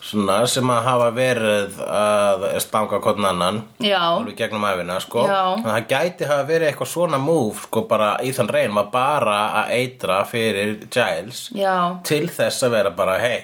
svona 0.00 0.38
sem 0.48 0.70
að 0.72 0.86
hafa 0.86 1.08
verið 1.12 1.80
að 1.84 2.44
stanga 2.64 3.00
kodn 3.04 3.26
annan 3.28 3.62
Já, 3.84 4.00
alveg 4.00 4.38
gegnum 4.38 4.64
æfina, 4.64 4.96
sko. 5.04 5.26
En 5.28 5.66
það 5.66 5.88
gæti 5.92 6.28
hafa 6.28 6.46
verið 6.48 6.70
eitthvað 6.70 6.92
svona 6.94 7.20
move 7.20 7.66
sko 7.66 7.84
bara 7.90 8.14
í 8.24 8.32
þann 8.36 8.52
reyn 8.52 8.76
var 8.78 8.88
bara 8.94 9.38
að 9.62 9.74
eitra 9.76 10.22
fyrir 10.28 10.78
Giles 10.88 11.48
já, 11.52 11.74
til 12.08 12.26
þess 12.32 12.64
að 12.64 12.76
vera 12.78 12.94
bara, 12.96 13.18
hei 13.20 13.40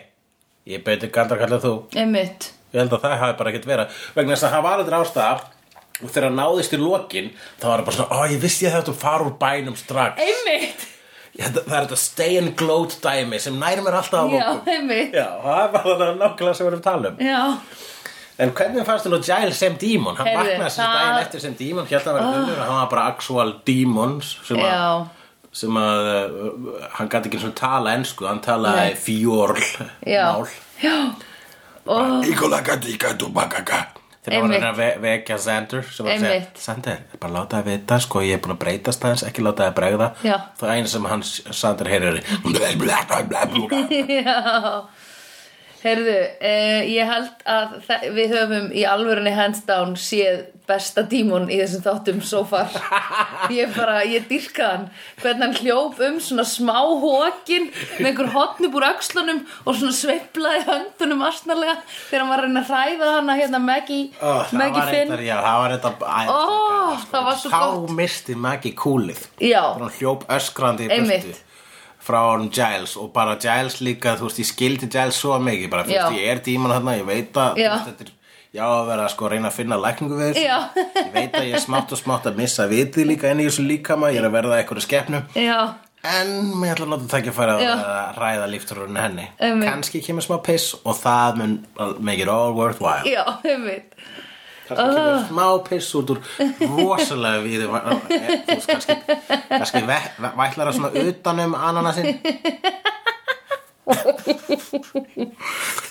ég 0.67 0.83
beiti 0.87 1.13
galdra 1.13 1.39
kallað 1.39 1.63
þú. 1.67 1.75
Einmitt. 1.95 2.51
Ég 2.73 2.81
held 2.83 2.97
að 2.97 3.05
það 3.05 3.21
hafi 3.21 3.37
bara 3.39 3.53
ekkert 3.53 3.69
verið. 3.71 4.01
Vegna 4.17 4.35
þess 4.35 4.49
að 4.49 4.57
það 4.57 4.65
var 4.67 4.81
eitthvað 4.83 5.05
ástæða. 5.05 5.53
Og 5.97 6.11
þegar 6.13 6.27
hann 6.27 6.37
náðist 6.37 6.75
í 6.77 6.81
lokin 6.81 7.29
þá 7.61 7.65
var 7.71 7.79
það 7.79 7.87
bara 7.87 7.97
svona, 7.97 8.17
ó 8.17 8.21
ég 8.33 8.41
vissi 8.43 8.67
ég 8.67 8.75
þetta 8.75 8.93
að 8.93 8.99
fara 9.01 9.25
úr 9.25 9.37
bænum 9.41 9.77
strax. 9.79 10.19
Einmitt, 10.21 10.83
að 10.83 10.96
Það 11.37 11.59
er 11.77 11.85
þetta 11.85 11.99
stay 12.01 12.39
and 12.41 12.55
gloat 12.57 12.97
dæmi 13.05 13.41
sem 13.43 13.59
næri 13.61 13.83
mér 13.85 13.99
alltaf 13.99 14.31
á 14.33 14.63
einmitt. 14.73 15.13
Já, 15.13 15.27
það 15.43 15.75
bara 15.75 15.97
það 16.01 16.15
nákvæmlega 16.23 16.55
sem 16.57 16.67
við 16.67 16.71
erum 16.71 16.81
að 16.81 16.87
tala 16.89 17.11
um. 17.13 17.21
Já, 17.21 17.43
En 18.37 18.51
hvernig 18.53 18.85
fannst 18.85 19.07
þú 19.07 19.15
nú 19.15 19.19
Giles 19.25 19.59
sem 19.63 19.77
dímon? 19.81 20.17
Hann 20.19 20.27
vaknaði 20.29 20.71
sem 20.71 20.85
það- 20.85 20.97
daginn 20.99 21.21
eftir 21.23 21.41
sem 21.41 21.55
dímon 21.57 21.87
Hérna 21.89 22.13
var 22.13 22.21
oh. 22.21 22.51
hann 22.61 22.81
var 22.81 22.91
bara 22.91 23.05
actual 23.13 23.53
demons 23.65 24.33
sem 24.45 24.61
að, 24.61 25.07
sem 25.57 25.79
að 25.81 26.11
uh, 26.11 26.75
hann 26.99 27.09
gæti 27.09 27.31
ekki 27.31 27.41
svona 27.41 27.57
tala 27.57 27.95
ensku 27.97 28.29
hann 28.29 28.43
talaði 28.45 28.97
fjórl 29.01 29.63
já. 30.05 30.27
Já, 30.83 30.97
og 31.87 32.29
Íkola 32.29 32.61
gæti 32.61 32.99
gæti 33.01 33.31
bakaka 33.33 33.87
Hann 34.27 34.35
Einmitt. 34.43 34.61
var 34.61 34.73
að 34.73 34.79
ve 34.81 34.89
vekja 35.05 35.37
Sander 35.39 35.85
sem 35.87 36.07
var 36.07 36.17
að 36.17 36.25
segja. 36.25 36.47
Sander, 36.59 37.03
bara 37.23 37.33
láta 37.37 37.61
það 37.61 37.69
vita 37.71 37.99
sko, 38.03 38.23
ég 38.27 38.35
er 38.35 38.43
búin 38.43 38.57
að 38.57 38.63
breytast 38.65 39.05
aðeins, 39.07 39.23
ekki 39.29 39.45
láta 39.47 39.69
það 39.69 39.77
bregða 39.79 40.09
Já. 40.27 40.37
Það 40.59 40.73
eina 40.75 40.91
sem 40.91 41.05
hann 41.13 41.23
Sander 41.31 41.91
heyrir 41.93 42.19
er 42.19 42.23
já 45.87 45.95
Heyrðu, 45.95 46.19
uh, 46.41 46.83
ég 46.91 47.07
held 47.15 47.47
að 47.47 48.13
við 48.17 48.35
höfum 48.37 48.69
í 48.75 48.85
alvörunni 48.89 49.33
hands 49.37 49.63
down 49.69 49.95
séð 49.97 50.45
besta 50.67 51.05
dímon 51.07 51.45
í 51.47 51.61
þessum 51.61 51.83
þáttum 51.85 52.17
so 52.27 52.41
far. 52.45 52.67
Ég 53.55 53.71
bara, 53.77 54.01
ég 54.03 54.25
dyrka 54.27 54.65
hann. 54.67 54.87
Hvernig 55.21 55.45
hann 55.45 55.55
hljóp 55.61 56.01
um 56.03 56.17
svona 56.19 56.43
smá 56.43 56.81
hókin 56.83 57.69
með 58.01 58.09
einhver 58.11 58.33
hotnub 58.35 58.75
úr 58.75 58.87
öxlunum 58.89 59.45
og 59.63 59.77
svona 59.79 59.95
sveiplaði 59.95 60.65
höndunum 60.67 61.23
astnarlega 61.29 61.77
þegar 62.09 62.25
hann 62.25 62.33
var 62.33 62.43
að 62.43 62.49
reyna 62.49 62.65
að 62.65 62.73
hræða 62.73 63.13
hana 63.15 63.37
hérna 63.39 63.61
Maggie, 63.63 64.09
það 64.19 64.57
Maggie 64.59 64.83
Finn. 64.89 64.97
reyndar, 64.99 65.23
já, 65.29 65.37
það 65.47 65.63
var 65.63 65.77
þetta 65.77 65.95
Ó, 66.27 66.99
það 67.13 67.29
var 67.31 67.41
svo 67.45 67.55
Þá 67.55 67.61
gott. 67.63 67.97
misti 68.03 68.35
Maggie 68.49 68.75
kúlið 68.83 69.23
Já. 69.39 69.63
Þegar 69.71 69.85
hún 69.87 69.97
hljóp 70.01 70.27
öskrandi 70.41 70.89
í 70.91 70.95
Einmitt. 70.99 71.46
Frá 72.07 72.21
honum 72.33 72.51
Giles 72.55 72.97
og 73.01 73.13
bara 73.15 73.37
Giles 73.43 73.81
líka, 73.83 74.17
þú 74.21 74.29
veist, 74.29 74.39
ég 74.45 74.51
skildi 74.53 74.89
Giles 74.93 75.19
svo 75.23 75.39
mikið 75.43 75.71
bara, 75.73 75.85
Já. 75.91 76.05
fyrst 76.07 76.21
ég 76.21 76.29
er 76.37 76.43
díman 76.47 76.75
þarna, 76.77 76.95
ég 77.01 77.09
veit 77.09 77.41
að 77.43 77.59
Já. 77.63 77.73
þetta 77.89 78.07
er, 78.07 78.13
já, 78.57 78.63
að 78.67 78.85
vera 78.93 79.09
sko 79.13 79.27
að 79.27 79.35
reyna 79.35 79.51
að 79.51 79.57
finna 79.59 79.81
lækningu 79.83 80.21
við 80.21 80.31
þessu 80.31 80.45
Já. 80.47 80.61
ég 81.03 81.11
veit 81.17 81.35
að 81.41 81.49
ég 81.51 81.57
er 81.59 81.65
smátt 81.67 81.93
og 81.97 81.99
smátt 82.05 82.31
að 82.31 82.39
missa 82.45 82.69
vitið 82.71 83.11
líka 83.11 83.33
inn 83.35 83.43
í 83.43 83.49
þessu 83.51 83.67
líkama, 83.67 84.13
ég 84.15 84.23
er 84.23 84.29
að 84.31 84.37
verða 84.39 84.61
eitthvað 84.63 84.87
skepnu 84.87 85.23
Já, 85.35 85.59
en 86.07 86.31
mér 86.63 86.77
ætla 86.77 86.87
að 86.87 86.93
nota 86.95 87.09
það 87.11 87.19
ekki 87.25 87.33
að 87.33 87.39
fara 87.41 87.55
Já. 87.59 87.73
að 87.75 88.21
ræða 88.23 88.47
líftururinn 88.53 89.01
henni 89.03 89.25
Einmitt. 89.43 89.67
kannski 89.73 90.03
kemur 90.07 90.23
smá 90.23 90.37
piss 90.47 90.77
og 90.85 90.95
það 91.01 91.41
mun 91.43 91.57
make 91.99 92.23
it 92.23 92.31
all 92.31 92.55
worthwhile 92.55 93.03
já, 93.11 93.25
einmitt. 93.43 93.96
Kannski 94.69 94.87
kemur 94.97 95.25
smá 95.31 95.47
piss 95.69 95.95
út 95.99 96.13
úr 96.15 96.21
rosalega 96.77 97.39
við 97.45 97.63
veist 97.71 98.69
kannski, 98.71 98.95
kannski 99.51 99.83
ve, 99.89 99.99
ve, 100.19 100.31
vætlar 100.41 100.71
að 100.71 100.79
svona 100.79 100.91
utanum 101.07 101.53
ananasinn. 101.59 102.11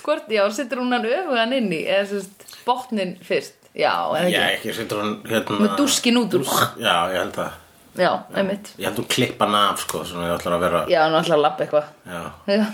Hvort, 0.05 0.25
já, 0.29 0.43
setur 0.53 0.81
hún 0.83 0.93
hann 0.93 1.05
öfugan 1.07 1.53
inn 1.55 1.71
í 1.73 1.81
eða 1.87 2.05
sérst 2.11 2.37
botnin 2.65 3.15
fyrst? 3.25 3.55
Já, 3.75 3.93
eða 4.15 4.29
já 4.31 4.41
ekki 4.53 4.69
ekki 4.69 4.73
setur 4.79 4.97
hún 5.03 5.13
hérna 5.27 5.59
Með 5.65 5.77
dúskinn 5.79 6.19
út 6.21 6.35
úr. 6.37 6.43
Já 6.79 6.95
ég 7.11 7.19
held 7.23 7.37
að 7.43 7.51
Já, 7.95 8.11
einmitt. 8.35 8.73
Ég 8.75 8.89
held 8.89 8.97
hún 8.99 9.07
klippa 9.07 9.47
hann 9.47 9.55
af 9.55 9.79
sko 9.85 10.03
svona 10.03 10.27
ég 10.27 10.35
ætlar 10.35 10.53
að 10.57 10.63
vera 10.65 10.79
Já, 10.91 10.99
hann 11.05 11.15
ætla 11.21 11.35
að 11.37 11.43
lappa 11.45 11.63
eitthvað. 11.63 11.85
Já. 12.03 12.21
Já, 12.51 12.65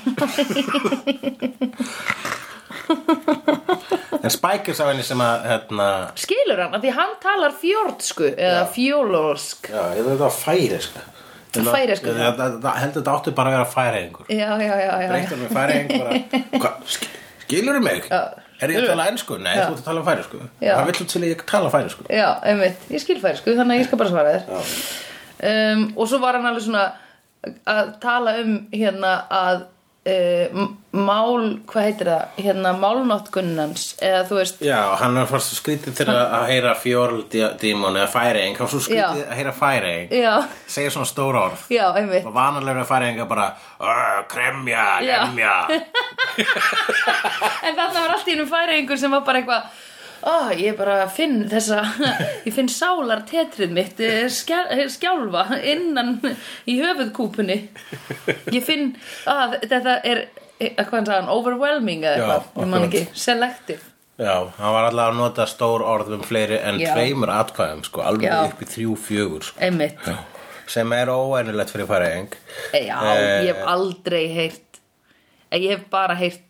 en 4.24 4.30
Spike 4.34 4.72
er 4.72 4.78
sá 4.78 4.84
henni 4.90 5.04
sem 5.04 5.22
að 5.24 5.46
hérna 5.50 5.88
Skilur 6.20 6.60
hann, 6.62 6.76
af 6.78 6.82
því 6.84 6.92
hann 6.98 7.16
talar 7.24 7.56
fjordsku 7.62 8.28
eða 8.36 8.68
fjólorsk. 8.76 9.70
Já 9.72 9.84
ég 9.98 10.06
veit 10.06 10.20
það 10.22 10.38
færiska 10.44 11.08
Færeysku, 11.52 12.08
Ég- 12.08 12.16
já. 12.16 12.30
ég- 12.30 12.38
það- 12.40 12.62
það- 12.64 12.78
heldur 12.80 13.02
þetta 13.02 13.14
áttu 13.18 13.32
bara 13.36 13.50
að 13.50 13.56
vera 13.58 13.72
færiðingur 13.74 14.30
Já, 14.32 14.52
já, 14.62 14.76
já, 14.80 14.94
já, 15.02 15.08
breyttur 15.12 15.42
með 15.42 15.50
færiðing 15.58 15.90
bara 16.00 16.62
hva, 16.62 16.72
skilur 16.88 17.76
þú 17.76 17.82
mig? 17.84 18.06
Er 18.62 18.70
ég 18.70 18.78
að 18.84 18.88
tala 18.94 19.08
ennsku? 19.12 19.38
nei, 19.42 19.56
þú 19.58 19.74
ert 19.74 19.82
að 19.82 19.84
tala 19.90 20.04
færisku 20.08 20.40
það 20.62 20.86
vill 20.86 21.02
út 21.04 21.10
til 21.12 21.22
að 21.22 21.28
ég 21.34 21.44
tala 21.52 21.70
færisku 21.74 22.04
já, 22.08 22.30
einmitt. 22.46 22.78
Ég 22.94 23.02
skil 23.04 23.20
færsku, 23.20 23.56
þannig 23.58 23.76
að 23.76 23.82
ég 23.82 23.88
skal 23.90 23.98
bara 23.98 24.10
svara 24.10 24.34
þér. 24.38 25.74
Um, 25.74 25.94
Og 25.98 26.08
svo 26.08 26.20
var 26.22 26.34
hann 26.38 26.46
alveg 26.46 26.64
svona 26.70 26.86
að 27.68 27.88
tala 28.00 28.36
um 28.44 28.68
hérna 28.72 29.14
að 29.34 29.64
uh, 30.10 30.62
mál, 30.92 31.44
hvað 31.70 31.86
heitir 31.88 32.10
það? 32.12 32.40
Hérna 32.46 32.72
málnóttgunnans 32.82 33.84
eða 34.04 34.24
þú 34.30 34.38
veist 34.40 34.64
Já, 34.66 34.80
hann 35.02 35.18
er 35.22 35.30
fyrst 35.30 35.54
skrítið 35.60 35.96
til 36.02 36.08
að 36.14 36.48
heyra 36.50 36.74
fjórdímon 36.82 38.00
eða 38.02 38.08
færing 38.12 38.58
hann 38.58 38.66
var 38.66 38.72
svo 38.74 38.82
skrítið 38.88 39.22
að 39.28 39.38
heyra 39.40 39.54
færing 39.56 40.16
Já, 40.18 40.34
segja 40.68 40.92
svona 40.96 41.10
stóra 41.12 41.46
orð. 41.50 41.68
Já, 41.72 41.86
einmitt. 42.02 42.26
Og 42.26 42.34
vanalega 42.36 42.84
færinga 42.90 43.26
bara 43.30 43.50
"Ör, 43.80 44.26
kremja, 44.32 44.88
Já. 45.06 45.22
lemja. 45.26 45.56
En 47.66 47.76
þarna 47.78 48.02
var 48.02 48.14
allt 48.16 48.28
í 48.30 48.36
einu 48.36 48.46
færingur 48.50 48.98
sem 49.00 49.12
var 49.14 49.24
bara 49.26 49.42
eitthvað 49.42 49.88
Ó, 50.22 50.52
ég 50.54 50.76
bara 50.78 51.08
finn 51.10 51.48
þessa, 51.50 51.80
ég 52.48 52.54
finn 52.54 52.70
sálar 52.70 53.24
tetrið 53.30 53.72
mitt 53.74 54.00
eh, 54.06 54.28
skjál, 54.30 54.68
skjálfa 54.94 55.48
innan 55.66 56.20
í 56.70 56.76
höfuðkúpunni. 56.82 57.56
Ég 58.54 58.62
finn 58.68 58.92
að 59.30 59.56
þetta 59.66 59.96
er, 60.06 60.28
eh, 60.60 60.76
hvað 60.78 60.92
hann 61.00 61.08
sagði 61.10 61.20
hann, 61.24 61.32
overwhelming 61.34 62.06
eða 62.06 62.20
eitthvað, 62.20 62.52
ég 62.62 62.70
man 62.76 62.86
ekki, 62.90 63.04
selective. 63.18 63.88
Já, 64.22 64.36
hann 64.60 64.74
var 64.76 64.86
allavega 64.92 65.16
að 65.16 65.18
nota 65.18 65.48
stór 65.50 65.82
orð 65.82 66.12
um 66.20 66.22
fleiri 66.28 66.60
en 66.62 66.78
Já. 66.78 66.92
tveimur 66.94 67.32
atkvæðum 67.34 67.82
sko, 67.88 68.04
alveg 68.06 68.30
Já. 68.30 68.36
upp 68.52 68.62
í 68.62 68.68
þrjú 68.70 68.98
fjögur 69.08 69.48
sko. 69.48 69.58
Einmitt. 69.66 69.98
Sem 70.70 70.94
er 70.94 71.10
óænilegt 71.10 71.74
fyrir 71.74 71.88
færing 71.90 72.30
Já, 72.78 73.00
Eh, 73.02 73.48
ég 73.48 73.56
hef 73.56 73.66
aldrei 73.68 74.22
heyrt, 74.36 74.78
eh, 75.50 75.58
ég 75.60 75.74
hef 75.74 75.90
bara 75.90 76.14
heyrt 76.16 76.46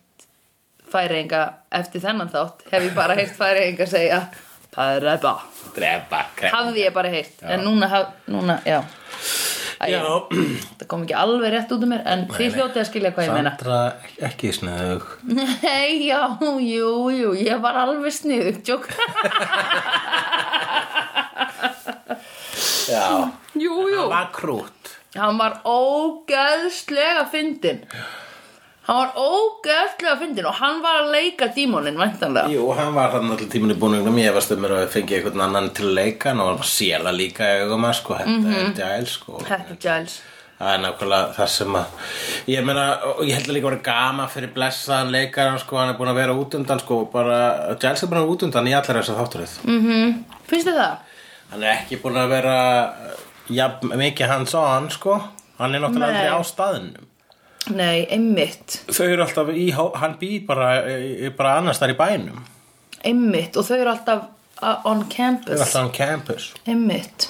færinga 0.92 1.42
eftir 1.80 2.02
þennan 2.04 2.30
þátt, 2.32 2.66
hef 2.72 2.86
ég 2.88 2.94
bara 2.96 3.16
heyrt 3.18 3.34
færinga 3.38 3.86
segja, 3.90 4.20
drepa, 4.72 5.32
hafði 6.52 6.86
ég 6.86 6.94
bara 6.96 7.10
heyrt. 7.12 7.42
En 7.44 7.64
núna, 7.66 7.88
haf, 7.92 8.12
núna 8.30 8.60
já. 8.68 8.82
Æ, 9.82 9.88
Já, 9.90 9.98
það 10.78 10.86
kom 10.86 11.02
ekki 11.02 11.14
alveg 11.18 11.50
rétt 11.56 11.72
út 11.74 11.82
um 11.82 11.90
mér 11.90 12.04
en 12.06 12.20
þið 12.30 12.54
hljótið 12.54 12.80
að 12.84 12.86
skilja 12.86 13.10
hvað 13.16 13.24
ég 13.26 13.32
meina. 13.34 13.52
Sandra 13.56 13.78
ekki 14.28 14.52
snöðug 14.54 15.08
Nei, 15.26 16.06
já, 16.06 16.20
jú, 16.62 16.92
jú, 17.10 17.32
ég 17.34 17.58
var 17.64 17.80
alveg 17.82 18.14
sniðug 18.14 18.60
Jók 18.68 18.86
Já, 22.92 23.06
Jú, 23.58 23.74
jú, 23.90 24.04
það 24.04 24.12
var 24.14 24.30
krút 24.38 24.92
hann 25.12 25.36
var 25.36 25.58
ógeðslega 25.68 27.26
fyndin 27.32 27.82
Hann 28.82 28.96
var 28.98 29.12
ógeðslega 29.14 30.16
fyndin 30.18 30.46
og 30.50 30.56
hann 30.58 30.80
var 30.82 30.96
að 31.04 31.12
leika 31.14 31.46
dímonin 31.54 31.94
væntanlega. 32.00 32.50
Jú, 32.50 32.64
hann 32.74 32.94
var 32.96 33.12
hann 33.14 33.30
allir 33.30 33.46
tíminn 33.52 33.70
í 33.76 33.78
búningnum 33.78 34.16
Ég 34.18 34.34
varst 34.34 34.50
um 34.50 34.58
mér 34.64 34.72
að 34.80 34.88
fengi 34.90 35.14
einhvern 35.20 35.40
annan 35.44 35.68
til 35.70 35.86
að 35.86 35.94
leika. 36.00 36.32
Hann 36.32 36.42
var 36.42 36.66
séla 36.66 37.12
líka 37.14 37.46
í 37.46 37.60
augum 37.62 37.84
að 37.86 37.94
sko. 38.00 38.14
Þetta 38.18 38.38
Mhm. 38.40 38.54
er 38.54 38.72
Giles 38.80 39.10
sko. 39.18 39.38
Þetta 39.38 39.70
er 39.70 39.78
Giles. 39.84 40.20
Það 40.62 40.74
er 40.74 40.80
nákvæmlega 40.82 41.34
það 41.36 41.48
sem 41.48 41.72
að 41.74 41.84
Ég 42.48 42.64
meina, 42.64 42.98
og 43.04 43.20
ég 43.26 43.32
held 43.34 43.46
að 43.46 43.54
líka 43.56 43.70
vera 43.70 43.82
gama 43.82 44.26
fyrir 44.26 44.52
blessaðan 44.54 45.10
leikaran 45.10 45.58
sko. 45.60 45.76
Hann 45.76 45.88
er 45.90 45.94
búin 45.98 46.08
að 46.10 46.14
vera 46.14 46.34
út 46.34 46.54
undan 46.54 46.80
sko 46.80 47.04
bara, 47.12 47.76
Giles 47.80 48.02
er 48.02 48.06
búin 48.08 48.18
að 48.18 48.26
vera 48.26 48.32
út 48.34 48.42
undan 48.42 48.66
í 48.66 48.72
allar 48.74 49.02
þessar 49.02 49.18
þátturið 49.22 49.64
mm 49.64 50.24
Finnst 50.48 50.66
þið 50.66 50.76
það? 50.78 50.96
Hann 51.52 51.62
er 51.62 51.76
ekki 51.76 52.00
búin 52.02 52.16
að 52.16 52.28
vera 52.28 52.92
Já, 53.50 53.68
mikið 53.80 54.26
hands 54.28 54.54
on 54.54 54.88
sko. 54.90 55.20
Hann 55.58 55.74
er 55.74 55.80
náttúrulega 55.80 56.14
aldrei 56.14 56.30
á 56.34 56.40
staðnum 56.42 57.06
Nei, 57.70 58.02
einmitt 58.10 58.80
Þau 58.90 59.04
eru 59.06 59.22
alltaf 59.22 59.52
í, 59.54 59.68
hann 59.76 60.16
býr 60.18 60.40
bara, 60.48 60.70
í- 60.90 61.30
bara 61.36 61.58
annars 61.60 61.78
þar 61.78 61.92
í 61.94 61.98
bænum 62.00 62.40
Einmitt 63.06 63.54
og 63.60 63.66
þau 63.68 63.76
eru 63.78 63.92
alltaf 63.92 64.24
uh, 64.62 64.80
on 64.90 65.04
Þau 65.04 65.06
eru 65.06 65.12
campus 65.14 65.62
alltaf 65.62 65.86
á 65.86 65.94
campus 65.94 66.48
Einmitt 66.66 67.28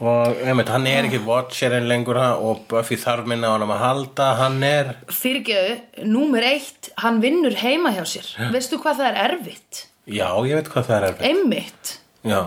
Og 0.00 0.38
einmitt, 0.48 0.70
hann 0.72 0.86
er 0.88 1.04
ekki 1.04 1.18
watcherinn 1.26 1.84
lengur 1.90 2.16
og 2.22 2.62
Buffy 2.70 2.96
þarf 2.96 3.26
minna 3.28 3.50
á 3.52 3.58
hann 3.58 3.66
að 3.68 3.82
halda, 3.82 4.28
hann 4.38 4.62
er 4.64 4.94
Fyrirgeðu, 5.12 5.74
númer 6.08 6.46
eitt, 6.54 6.88
hann 7.02 7.18
vinnur 7.20 7.52
heima 7.60 7.92
hjá 7.92 8.06
sér. 8.08 8.30
Veistu 8.54 8.78
hvað 8.80 9.02
það 9.02 9.10
er 9.10 9.18
erfitt? 9.26 9.82
Já, 10.08 10.24
ég 10.48 10.56
veit 10.56 10.70
hvað 10.72 10.88
það 10.88 10.96
er 11.10 11.20
Einmitt. 11.28 11.92
Já, 12.24 12.40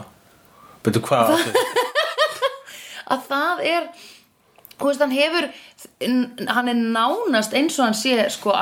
veitu 0.87 1.03
hvað 1.05 1.35
áttu? 1.35 1.53
Að 3.13 3.29
það 3.29 3.61
er, 3.69 3.87
þú 4.79 4.89
veist, 4.89 5.03
hann 5.05 5.13
hefur, 5.19 5.47
hann 6.03 6.71
er 6.71 6.79
nánast 6.79 7.55
eins 7.57 7.79
og 7.79 7.89
hann 7.89 7.97
sé 7.97 8.17
sko 8.33 8.53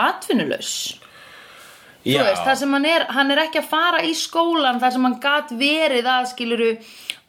Já, 2.01 2.23
veist, 2.25 2.41
það 2.41 2.55
sem 2.57 2.71
hann 2.73 2.85
er, 2.89 3.03
hann 3.13 3.29
er 3.29 3.43
ekki 3.43 3.59
að 3.61 3.67
fara 3.69 3.99
í 4.01 4.13
skólan 4.17 4.79
þar 4.81 4.93
sem 4.95 5.03
hann 5.05 5.17
gat 5.21 5.51
verið 5.53 6.07
að 6.09 6.29
skiluru 6.31 6.69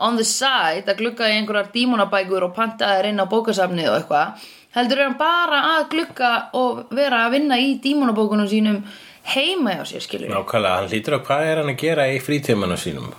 on 0.00 0.16
the 0.16 0.24
side 0.24 0.88
að 0.88 1.02
glugga 1.02 1.28
í 1.28 1.36
einhverjar 1.36 1.68
dímonabækur 1.74 2.46
og 2.46 2.54
panta 2.56 2.88
þær 2.94 3.10
inn 3.10 3.20
á 3.20 3.28
bókasafnið 3.28 3.90
og 3.90 3.98
eitthvað. 3.98 4.46
Heldur 4.72 5.02
er 5.02 5.08
hann 5.10 5.18
bara 5.20 5.60
að 5.74 5.90
glugga 5.92 6.30
og 6.56 6.94
vera 6.96 7.26
að 7.26 7.36
vinna 7.36 7.60
í 7.60 7.74
dímonabókunum 7.84 8.48
sínum 8.48 8.80
heima 9.34 9.76
hjá 9.76 9.84
sér 9.92 10.06
skiluru. 10.06 10.32
nákvæmlega, 10.32 10.78
hann 10.80 10.90
lítur 10.94 11.18
að 11.18 11.26
hvað 11.28 11.50
er 11.50 11.60
hann 11.60 11.74
að 11.74 11.78
gera 11.84 12.08
í 12.08 12.16
frítímanu 12.24 12.80
sínum? 12.80 13.12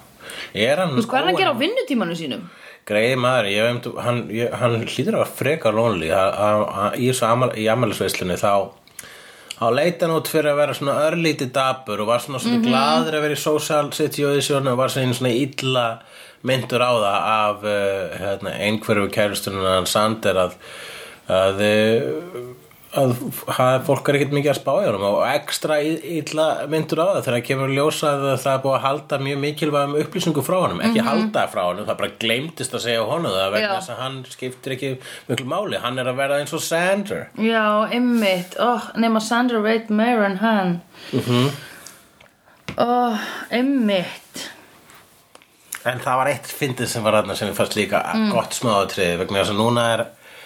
Er 0.58 0.82
hann 0.82 0.98
Þú 0.98 1.04
veist, 1.04 1.12
hvað 1.14 1.20
er 1.22 1.28
hann 1.28 1.36
að 1.36 1.44
gera 1.44 1.54
á 1.54 1.62
vinnutímanu 1.62 2.18
sínum? 2.18 2.50
Greiði 2.86 3.16
maður, 3.24 3.46
ég 3.54 3.68
veit, 3.70 3.86
hann, 4.04 4.18
ég, 4.36 4.54
hann 4.60 4.74
hlýtur 4.84 5.16
að 5.16 5.30
að- 6.36 6.66
að- 6.84 6.98
í 7.56 7.68
amalisveislunni 7.72 8.36
þá 8.42 8.70
þá 9.54 9.68
leit 9.78 10.02
hann 10.04 10.12
út 10.18 10.28
fyrir 10.28 10.52
að 10.52 10.58
vera 10.60 10.74
svona 10.76 10.96
örlítið 11.08 11.52
dapur 11.56 12.02
og 12.04 12.08
var 12.08 12.20
svona 12.20 12.40
svona 12.44 12.58
Mhm. 12.60 12.66
gladur 12.68 13.14
að 13.16 13.22
vera 13.22 13.38
í 13.38 13.38
social 13.40 13.92
situation 13.94 14.68
og 14.68 14.78
var 14.78 14.90
svona, 14.90 15.14
svona 15.14 15.32
illa 15.32 16.00
myndur 16.44 16.82
á 16.84 16.92
það 16.92 17.20
af 17.24 17.64
uh, 17.64 18.18
hérna, 18.20 18.52
einhverju 18.60 19.08
kæristunum 19.16 19.64
hann 19.66 19.86
Sander 19.88 20.36
að 20.36 20.52
að, 21.30 21.62
uh, 21.64 22.54
að 22.94 23.14
fólk 23.88 24.10
er 24.12 24.18
ekkert 24.20 24.34
mikið 24.38 24.52
að 24.52 24.58
spá 24.60 24.72
í 24.78 24.86
honum 24.86 25.06
og 25.08 25.22
ekstra 25.26 25.80
illa 25.82 26.46
myndur 26.70 27.02
á 27.02 27.06
það 27.08 27.20
þegar 27.26 27.36
það 27.38 27.46
kemur 27.48 27.72
að 27.72 27.78
ljósa 27.80 28.12
að 28.14 28.26
það 28.44 28.52
er 28.54 28.62
búið 28.66 28.76
að 28.78 28.84
halda 28.86 29.20
mjög 29.28 29.40
mikilvægum 29.44 29.96
upplýsingum 30.04 30.46
frá 30.46 30.58
honum 30.62 30.84
ekki 30.86 31.06
halda 31.08 31.46
frá 31.50 31.62
honum, 31.64 31.88
það 31.90 32.00
bara 32.04 32.12
gleymdist 32.22 32.78
að 32.78 32.84
segja 32.86 33.08
honum 33.10 33.34
það 33.34 33.50
vegna 33.56 33.66
Já. 33.66 33.74
þess 33.80 33.94
að 33.96 34.02
hann 34.04 34.20
skiptir 34.36 34.76
ekki 34.78 34.92
miklu 35.32 35.50
máli, 35.50 35.82
hann 35.82 35.98
er 36.04 36.12
að 36.14 36.20
verða 36.22 36.40
eins 36.44 36.54
og 36.54 36.62
Sander. 36.64 37.26
Já, 37.42 37.66
einmitt. 37.90 38.58
Oh, 38.62 38.90
Nefna 39.02 39.22
Sandra 39.26 39.64
veit 39.66 39.90
meira 39.90 40.30
en 40.30 40.38
hann. 40.44 40.74
Mhm. 41.12 41.50
oh, 42.78 43.30
Einmitt. 43.52 44.50
En 45.84 46.00
það 46.00 46.20
var 46.22 46.30
eitt 46.32 46.48
fyndið 46.48 46.88
sem 46.94 47.04
var 47.04 47.18
þarna 47.18 47.36
sem 47.36 47.50
ég 47.50 47.58
fannst 47.58 47.76
líka 47.76 48.00
gott 48.32 48.54
smáðatriði 48.56 49.18
vegna 49.20 49.42
þess 49.42 49.52
að 49.52 49.60
núna 49.60 49.88
er 49.98 50.04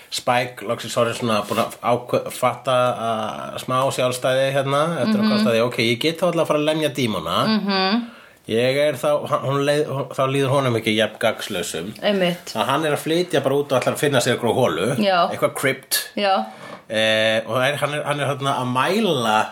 Spike 0.07 0.63
loksins 0.67 0.95
orðið 0.95 1.17
svona 1.19 1.37
búin 1.47 1.59
að 1.59 2.27
fatta 2.31 2.75
að 3.07 3.57
smá 3.65 3.79
sjálfstæði 3.91 4.45
hérna 4.55 4.83
eftir 5.01 5.19
að 5.19 5.33
kostaði, 5.33 5.63
ok, 5.65 5.81
ég 5.83 5.99
get 5.99 6.21
þá 6.21 6.29
alltaf 6.29 6.45
að 6.45 6.51
fara 6.53 6.61
að 6.61 6.69
lemja 6.69 6.91
dímona. 6.95 7.35
-hmm. 7.65 8.05
ég 8.47 8.79
er 8.85 8.99
þá 9.01 9.09
hún 9.43 9.65
leið, 9.67 9.91
þá 10.15 10.23
líður 10.31 10.53
honum 10.55 10.79
ekki 10.79 10.95
jafn 10.95 11.91
Einmitt. 12.01 12.55
Að 12.55 12.65
hann 12.71 12.85
er 12.85 12.95
að 12.95 13.03
flytja 13.03 13.43
bara 13.43 13.55
út 13.55 13.71
og 13.71 13.81
ætlar 13.81 13.93
að 13.93 13.99
finna 13.99 14.19
sér 14.23 14.37
eitthvað 14.37 14.55
hólu, 14.55 14.87
Já. 14.95 15.27
eitthvað 15.31 15.53
crypt 15.59 15.99
Já, 16.15 16.45
eh, 16.87 17.41
og 17.45 17.59
er, 17.59 17.75
hann 17.75 17.93
er, 17.93 18.03
hann 18.03 18.19
er 18.19 18.27
hérna 18.31 18.55
að 18.61 18.67
mæla 18.71 19.45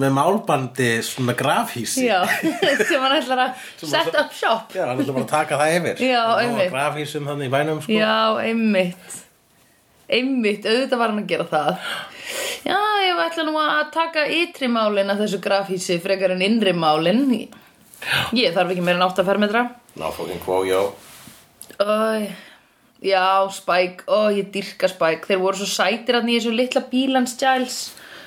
með 0.00 0.12
málbandi 0.16 1.02
svona 1.04 1.34
grafhísi 1.36 2.06
já 2.08 2.24
Sem 2.88 3.00
hann 3.02 3.20
ætlar 3.20 3.50
að 3.50 3.50
set 3.84 4.14
up 4.16 4.32
shop. 4.32 4.72
Já, 4.72 4.86
hann 4.86 5.00
ætlar 5.02 5.12
bara 5.12 5.24
að 5.24 5.34
taka 5.34 5.58
það 5.60 5.74
yfir. 5.76 6.06
Já, 6.08 6.22
Og 6.40 6.70
grafhísum 6.72 7.26
þannig 7.28 7.50
í 7.50 7.52
bænum 7.52 7.82
sko. 7.82 7.92
Já, 7.92 8.40
einmitt 8.40 9.28
Einmitt, 10.10 10.66
auðvitað 10.66 11.00
var 11.00 11.12
hann 11.12 11.22
að 11.22 11.30
gera 11.30 11.46
það. 11.50 11.88
Já, 12.66 12.78
ég 13.06 13.22
ætla 13.24 13.46
nú 13.46 13.56
að 13.62 13.90
taka 13.94 14.26
ytri 14.40 14.68
málin 14.70 15.12
að 15.12 15.24
þessu 15.24 15.40
grafhísi 15.44 15.98
frekar 16.02 16.34
en 16.34 16.44
innri 16.44 16.74
málin. 16.76 17.24
Ég 18.36 18.54
þarf 18.56 18.74
ekki 18.74 18.84
meira 18.84 18.98
en 18.98 19.06
8 19.06 19.26
fermetra. 19.28 19.64
Ná 20.00 20.08
fókin 20.14 20.40
kvó, 20.42 20.62
já. 20.66 20.80
Æ, 21.80 22.30
Já, 23.00 23.48
Spike, 23.48 24.04
ó, 24.12 24.28
ég 24.28 24.50
dyrka 24.52 24.88
Spike. 24.92 25.24
Þeir 25.24 25.40
voru 25.40 25.56
svo 25.56 25.68
sætir 25.70 26.18
að 26.18 26.28
í 26.28 26.36
þessu 26.36 26.50
litla 26.52 26.82
bílans 26.90 27.32
Giles. 27.40 27.78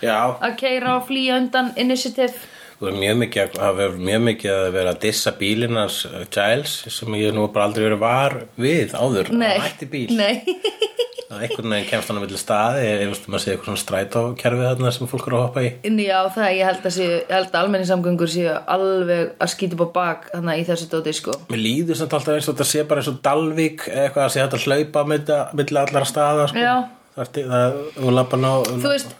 Já, 0.01 0.33
að 0.41 0.55
keira 0.59 0.95
og 0.97 1.05
flýja 1.07 1.37
undan 1.37 1.69
initiative 1.79 2.33
er 2.81 2.97
mjög 2.97 3.19
mikið 3.23 3.57
að 3.63 3.81
mjög 3.99 4.25
mikið 4.27 4.53
að 4.55 4.67
vera 4.75 4.93
að 4.93 5.01
dissa 5.05 5.33
bílinans 5.39 5.99
uh, 6.09 6.23
Giles 6.33 6.75
sem 6.93 7.19
ég 7.19 7.35
nú 7.35 7.47
bara 7.53 7.69
aldrei 7.69 7.87
verið 7.87 8.01
var 8.03 8.37
við 8.59 8.95
áður. 8.97 9.33
Nei, 9.35 9.51
að 9.53 9.65
hætti 9.67 9.89
bíl. 9.91 10.05
Nei, 10.17 10.41
að 11.33 11.43
einhvern 11.47 11.75
veginn 11.75 11.89
kemst 11.89 12.11
hann 12.11 12.19
á 12.19 12.23
milli 12.23 12.39
staði 12.39 12.87
ég 12.87 13.03
veist 13.11 13.27
maður 13.29 13.43
sé 13.43 13.53
eitthvað 13.53 13.69
svona 13.69 13.83
strætókerfi 13.83 14.65
þarna 14.67 14.93
sem 14.95 15.11
fólk 15.11 15.29
eru 15.29 15.39
að 15.39 15.45
hoppa 15.47 15.65
í. 15.65 15.69
Já, 16.03 16.17
það 16.35 16.49
ég 16.57 16.71
held 16.71 16.89
að, 16.89 16.95
sé, 16.97 17.09
held 17.29 17.51
að 17.51 17.59
almenni 17.61 17.89
samgöngur 17.89 18.33
séu 18.33 18.57
alveg 18.77 19.31
að 19.37 19.53
skýta 19.53 19.77
upp 19.77 19.85
á 19.85 19.89
bak 19.99 20.27
þannig 20.33 20.63
í 20.63 20.67
þessu 20.71 20.89
dóti 20.91 21.15
sko. 21.17 21.37
Mér 21.53 21.63
líður 21.63 22.01
samt 22.01 22.17
alltaf 22.17 22.37
eins 22.37 22.49
og 22.49 22.57
þetta 22.57 22.69
sé 22.73 22.83
bara 22.89 23.03
eins 23.03 23.13
og 23.13 23.21
Dalvík 23.25 23.87
eða 23.89 24.09
eitthvað 24.09 24.27
að 24.27 24.35
sé 24.35 24.43
hægt 24.43 24.59
að 24.59 24.67
hlaupa 24.67 25.07
milli 25.13 25.81
allara 25.85 26.09
staða 26.09 26.51
sko. 26.51 26.61
Já. 26.61 26.75
Er 27.13 27.27
það, 27.29 27.75
þú 27.93 28.11
lappar 28.15 28.39
ná 28.41 28.51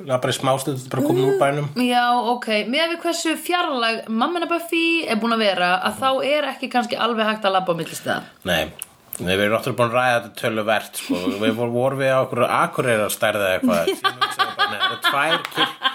lappar 0.09 0.31
í 0.31 0.33
smástundu 0.33 0.87
bara 0.89 1.03
komin 1.05 1.27
úr 1.27 1.35
bænum. 1.37 1.67
Já, 1.85 2.05
ok, 2.31 2.47
með 2.65 2.95
við 2.95 3.03
hversu 3.03 3.35
fjarlag 3.37 4.07
mammina 4.09 4.47
Buffy 4.49 5.03
er 5.05 5.19
búin 5.21 5.35
að 5.35 5.43
vera 5.45 5.75
að 5.85 5.99
þá 6.01 6.09
er 6.31 6.47
ekki 6.55 6.71
kannski 6.73 6.97
alveg 6.97 7.29
hægt 7.29 7.45
að 7.45 7.53
labba 7.59 7.75
á 7.77 7.77
millistæða 7.77 8.17
Nei, 8.49 8.73
Nei, 9.21 9.35
við 9.35 9.43
erum 9.45 9.53
náttúrulega 9.59 9.77
búin 9.77 9.91
að 9.91 9.97
ræða 9.99 10.15
þetta 10.15 10.41
töluvert 10.41 11.01
sko. 11.03 11.19
Við 11.43 11.59
vorum, 11.59 11.99
við 12.01 12.09
á 12.09 12.19
okkur 12.23 12.43
akureyri 12.47 13.05
að 13.05 13.13
stærða 13.13 13.51
eitthvað. 13.59 13.91
Það 14.01 14.73
er 14.79 14.99
tvær, 15.05 15.37
kirk, 15.53 15.87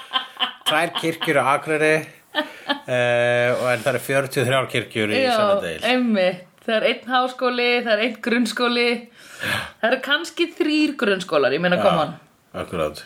tvær 0.70 0.92
kirkjur 1.00 1.40
á 1.42 1.44
akureyri 1.56 1.94
uh, 1.98 3.50
og 3.58 3.66
en 3.72 3.82
það 3.82 3.90
eru 3.96 4.04
43 4.06 4.68
kirkjur 4.76 5.14
í 5.16 5.24
Já, 5.24 5.32
Sannadegil 5.34 5.90
einmitt. 5.90 6.44
Það 6.68 6.76
er 6.76 6.86
einn 6.92 7.10
háskóli, 7.10 7.68
það 7.80 7.94
er 7.94 8.04
einn 8.04 8.18
grunnskóli 8.22 8.88
Það 9.38 9.88
eru 9.90 10.00
kannski 10.04 10.48
þrýr 10.58 10.96
grunnskólar, 10.98 11.54
ég 11.54 11.62
meina 11.62 11.78
koma 11.82 12.04
hann 12.04 12.14
Akkurát 12.58 13.04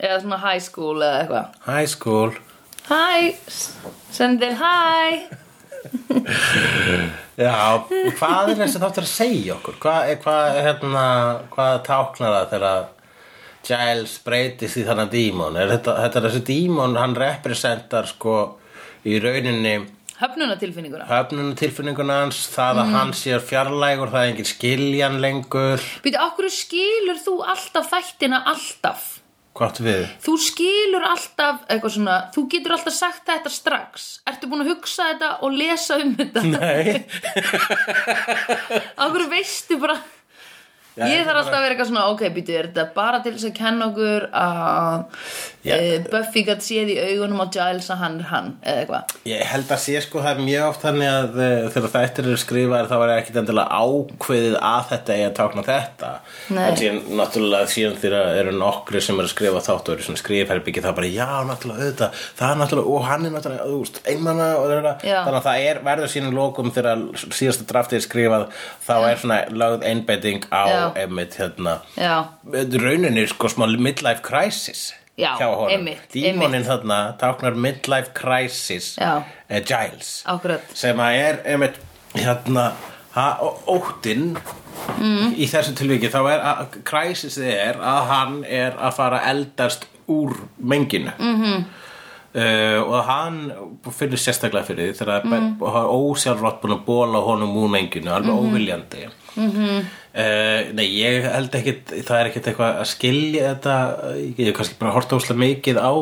Eða 0.00 0.18
svona 0.24 0.40
high 0.42 0.62
school 0.62 1.02
eða 1.06 1.18
eitthvað. 1.22 1.58
High 1.68 1.90
school. 1.92 2.32
Hæ, 2.88 3.34
sendil 4.12 4.56
hæ 4.58 4.74
Já, 7.38 7.84
hvað 8.18 8.50
er 8.52 8.58
þessi 8.58 8.80
þáttur 8.80 9.04
að 9.04 9.10
segja 9.10 9.54
okkur? 9.56 9.78
Hvað 9.82 10.10
hvað, 10.24 10.58
hérna, 10.64 11.06
hvað 11.52 11.78
táknar 11.86 12.34
það 12.34 12.52
þegar 12.54 12.84
Giles 13.64 14.14
breytist 14.24 14.80
í 14.80 14.84
þannig 14.86 15.12
dímon? 15.12 15.58
Er 15.60 15.72
þetta, 15.74 15.96
þetta 16.04 16.20
er 16.20 16.26
þessi 16.28 16.44
dímon, 16.48 16.98
hann 17.00 17.16
representar 17.18 18.08
sko 18.10 18.36
í 19.08 19.18
rauninni 19.22 19.74
Höfnuna 20.14 20.54
tilfinninguna 20.60 21.08
höfnunu 21.08 21.56
tilfinninguna 21.58 22.20
hans, 22.22 22.44
það 22.52 22.80
að 22.84 22.92
hann 22.94 23.12
sé 23.18 23.34
fjarlægur, 23.42 24.12
það 24.12 24.20
er 24.20 24.30
engin 24.30 24.46
skiljan 24.46 25.18
lengur. 25.22 25.82
Býtu, 26.04 26.20
okkur 26.22 26.46
skilur 26.54 27.18
þú 27.18 27.34
alltaf 27.50 27.90
þættina 27.90 28.44
alltaf? 28.52 29.08
Áttu 29.54 29.84
við? 29.86 30.06
Þú 30.22 30.32
skilur 30.42 31.04
alltaf 31.06 31.60
eitthvað 31.66 31.92
svona, 31.96 32.14
þú 32.34 32.46
getur 32.54 32.74
alltaf 32.74 32.94
sagt 32.94 33.26
þetta 33.26 33.52
strax. 33.54 34.06
Ertu 34.30 34.50
búin 34.50 34.64
að 34.64 34.72
hugsa 34.72 35.10
þetta 35.12 35.28
og 35.46 35.54
lesa 35.58 35.98
um 36.02 36.14
þetta? 36.18 36.42
Nei. 36.46 37.04
Okkur 39.06 39.26
veistu 39.34 39.78
bara... 39.82 39.98
Já, 40.94 41.08
ég 41.10 41.24
þarf 41.26 41.40
alltaf 41.40 41.56
að 41.56 41.64
vera 41.64 41.74
eitthvað 41.74 41.88
svona, 41.90 42.04
ok, 42.12 42.20
býtu, 42.36 42.54
er 42.54 42.68
þetta 42.70 42.84
bara 42.94 43.18
til 43.24 43.32
þess 43.34 43.48
að 43.48 43.54
kenna 43.58 43.88
okkur 43.90 44.26
að 44.38 45.24
e, 45.66 45.78
Buffy 46.12 46.44
gætt 46.46 46.62
séð 46.62 46.92
í 46.94 46.98
augunum 47.08 47.42
á 47.42 47.46
Giles 47.56 47.88
að 47.90 48.02
hann 48.04 48.18
er 48.20 48.28
hann, 48.30 48.50
eða 48.62 48.84
eitthvað. 48.84 49.14
Ég 49.26 49.42
held 49.50 49.72
að 49.74 49.82
sé 49.84 50.02
sko 50.04 50.22
það 50.22 50.36
er 50.36 50.44
mjög 50.46 50.66
oft 50.68 50.84
þannig 50.84 51.10
að 51.10 51.40
uh, 51.40 51.66
þegar 51.74 51.92
þættir 51.96 52.28
eru 52.28 52.40
skrifaðir 52.44 52.90
þá 52.92 52.94
er 52.98 53.12
ekkit 53.16 53.40
endilega 53.42 53.80
ákveðið 53.82 54.56
að 54.60 54.86
þetta 54.92 55.16
eigi 55.16 55.26
að 55.26 55.34
tákna 55.40 55.66
þetta 55.66 56.12
Nei. 56.54 56.62
en 56.64 56.78
síðan 56.78 57.00
náttúrulega 57.18 57.70
síðan 57.74 57.98
þegar 58.04 58.30
eru 58.44 58.54
nokkri 58.60 59.02
sem 59.02 59.18
eru 59.18 59.26
að 59.26 59.34
skrifa 59.34 59.64
þátt 59.66 59.90
og 59.90 59.96
eru 59.96 60.06
svona 60.06 60.22
skrifherbyggi 60.22 60.84
það 60.84 60.96
bara 61.00 61.10
já 61.10 61.28
náttúrulega 61.48 61.88
auðvitað 61.88 62.22
það 62.38 62.52
er 62.52 62.60
náttúrulega 62.62 62.94
og 62.94 63.06
hann 63.08 63.26
er 63.26 63.34
náttúrulega 63.34 64.94
Já. 65.04 65.18
þannig 65.24 65.40
að 65.40 65.46
það 65.48 65.68
er 65.68 65.82
verður 65.88 66.12
síðan 66.14 66.38
lókum 66.38 66.72
þegar 66.74 67.04
síðasta 67.24 67.68
draftið 67.70 67.98
er 67.98 68.04
skrifað 68.06 68.46
þá 68.84 68.94
er 68.98 69.22
svona 69.22 69.40
lögð 69.50 69.88
einbeiting 69.90 70.48
á 70.52 70.62
Já. 70.68 70.83
Einmitt 70.96 71.34
hérna 71.40 71.78
rauninni 72.84 73.26
sko 73.30 73.48
smá 73.52 73.66
midlife 73.78 74.22
crisis 74.22 74.92
Já, 75.18 75.36
hjá 75.38 75.46
honum. 75.54 75.70
einmitt, 75.70 76.08
dímonin 76.12 76.64
þarna 76.66 76.98
táknar 77.20 77.54
midlife 77.54 78.10
crisis 78.14 78.96
eh, 78.98 79.62
Giles. 79.62 80.22
Akkurat. 80.26 80.62
sem 80.74 80.98
að 80.98 81.18
er 81.20 81.40
einmitt 81.54 81.78
hérna 82.14 82.72
ha, 83.14 83.28
óttinn 83.66 84.36
Mm. 84.98 85.32
í 85.38 85.46
þessu 85.48 85.72
tilviki 85.78 86.10
þá 86.12 86.18
er 86.28 86.40
að 86.44 86.74
crisisið 86.84 87.46
er 87.54 87.76
að 87.80 88.00
hann 88.10 88.34
er 88.44 88.74
að 88.76 88.92
fara 88.98 89.20
eldast 89.30 89.86
úr 90.10 90.34
menginu. 90.60 91.12
Mm 91.18 91.64
Mhm. 92.34 92.42
-hmm. 92.42 92.82
og 92.90 93.04
hann 93.04 93.52
finnur 93.92 94.18
sérstaklega 94.18 94.64
fyrir 94.66 94.92
því 94.92 94.98
þegar 94.98 95.24
mm. 95.24 95.62
er 95.62 95.86
ósjálfrátt 95.86 96.60
búin 96.62 96.72
að 96.78 96.84
bóla 96.86 97.20
honum 97.22 97.56
úr 97.56 97.68
menginu 97.70 98.10
alveg 98.10 98.32
Mhm. 98.34 98.54
óviljandi 98.54 99.08
mm 99.36 99.50
-hmm. 99.50 99.84
nei 100.74 100.88
ég 100.98 101.22
held 101.32 101.54
ekki 101.54 101.74
það 102.02 102.20
er 102.20 102.26
ekkert 102.26 102.46
eitthvað 102.46 102.80
að 102.80 102.84
skilja 102.84 103.54
þetta 103.54 103.74
ég 104.38 104.46
hef 104.46 104.56
kannski 104.56 104.74
bara 104.78 104.92
horta 104.92 105.16
óslega 105.16 105.38
mikið 105.38 105.76
á 105.78 105.92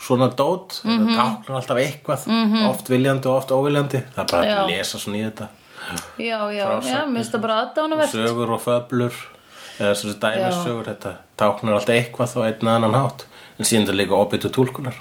svona 0.00 0.28
dót 0.36 0.80
mm 0.84 0.90
Mhm. 0.90 1.06
-hmm. 1.06 1.16
það 1.16 1.18
táknar 1.18 1.56
alltaf 1.56 1.76
eitthvað 1.78 2.26
-hmm. 2.26 2.68
oft 2.70 2.88
viljandi 2.90 3.26
og 3.28 3.36
oft 3.36 3.50
óviljandi 3.50 4.02
það 4.16 4.22
er 4.22 4.26
bara 4.32 4.44
Já. 4.46 4.58
að 4.58 4.68
lesa 4.68 4.98
svona 4.98 5.16
í 5.18 5.24
þetta 5.30 5.46
Já, 6.18 6.38
já, 6.38 6.52
já, 6.52 6.66
Frásagnir. 6.80 7.06
mér 7.08 7.14
finnst 7.14 7.32
það 7.34 7.40
bara 7.40 7.60
aðdánavert. 7.62 8.10
sögur 8.10 8.50
og 8.50 8.60
föblur 8.60 9.12
eða 9.80 9.94
svona 9.94 10.14
dæmissögur 10.20 10.84
þetta 10.84 11.12
táknar 11.36 11.72
alltaf 11.74 11.94
eitthvað 11.94 12.36
á 12.36 12.40
einn 12.46 12.68
annan 12.68 12.94
hátt 12.94 13.24
en 13.58 13.64
síðan 13.64 13.86
það 13.86 13.94
líka 13.96 14.14
opið 14.14 14.40
til 14.40 14.50
túlkunar 14.50 14.94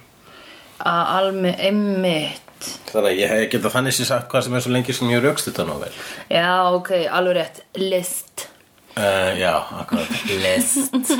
Að 0.79 1.03
alveg 1.17 1.59
einmitt. 1.59 2.39
þannig 2.93 3.09
að 3.11 3.19
ég 3.19 3.49
geta 3.51 3.69
þannig 3.73 3.93
sér 3.97 4.07
sagt 4.07 4.29
hvað 4.31 4.43
sem 4.45 4.53
er 4.55 4.63
svo 4.63 4.71
lengi 4.71 4.93
sem 4.95 5.09
ég 5.11 5.23
raukst 5.23 5.49
þetta 5.49 5.65
nú 5.67 5.77
vel 5.81 5.91
Já, 6.31 6.49
ok, 6.73 6.91
alveg 7.11 7.35
rétt. 7.37 7.63
List. 7.75 8.47
Uh, 8.97 9.31
já, 9.39 9.53
akkurat. 9.81 10.09
List. 10.43 10.93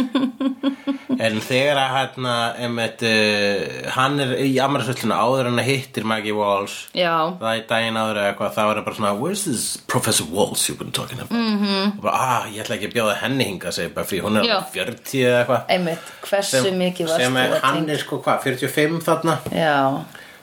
En 1.24 1.38
þegar 1.46 1.78
að 1.78 1.92
hérna 1.94 2.34
einmitt, 2.58 3.04
uh, 3.06 3.90
hann 3.94 4.18
er 4.24 4.32
í 4.42 4.56
amræðsvöldinu 4.64 5.14
áður 5.14 5.50
en 5.52 5.62
að 5.62 5.68
hittir 5.68 6.08
Maggie 6.10 6.34
Walsh 6.34 6.88
Já, 6.98 7.36
það 7.38 7.50
er 7.52 7.66
daginn 7.70 8.00
áður 8.00 8.20
eða 8.20 8.32
eitthvað 8.32 8.56
þá 8.56 8.62
er 8.64 8.72
það 8.72 8.88
bara 8.88 8.98
svona 8.98 9.12
where's 9.20 9.44
this 9.46 9.66
Professor 9.92 10.26
Walsh 10.34 10.70
you've 10.70 10.80
been 10.82 10.96
talking 10.96 11.22
about? 11.22 11.32
-hmm. 11.38 11.98
og 11.98 12.02
bara 12.08 12.16
ah 12.16 12.48
ég 12.50 12.64
ætla 12.64 12.78
ekki 12.78 12.90
að 12.90 12.96
bjóða 12.98 13.16
henni 13.22 13.48
hinga 13.50 13.72
segir 13.72 13.94
Buffy. 13.96 14.22
Hún 14.22 14.38
er 14.38 14.48
Já. 14.48 14.56
alveg 14.56 14.74
40 14.74 15.22
eða 15.28 15.40
eitthvað. 15.40 15.62
Einmitt. 15.76 16.10
Hversu 16.30 16.72
mikið 16.72 17.08
varst 17.12 17.24
sem 17.24 17.38
þú 17.38 17.44
að 17.44 17.60
hann 17.62 17.76
tengja? 17.76 17.94
er 17.94 18.00
sko 18.00 18.22
hvað 18.26 18.44
45 18.48 19.00
þarna? 19.08 19.38
Já, 19.52 19.78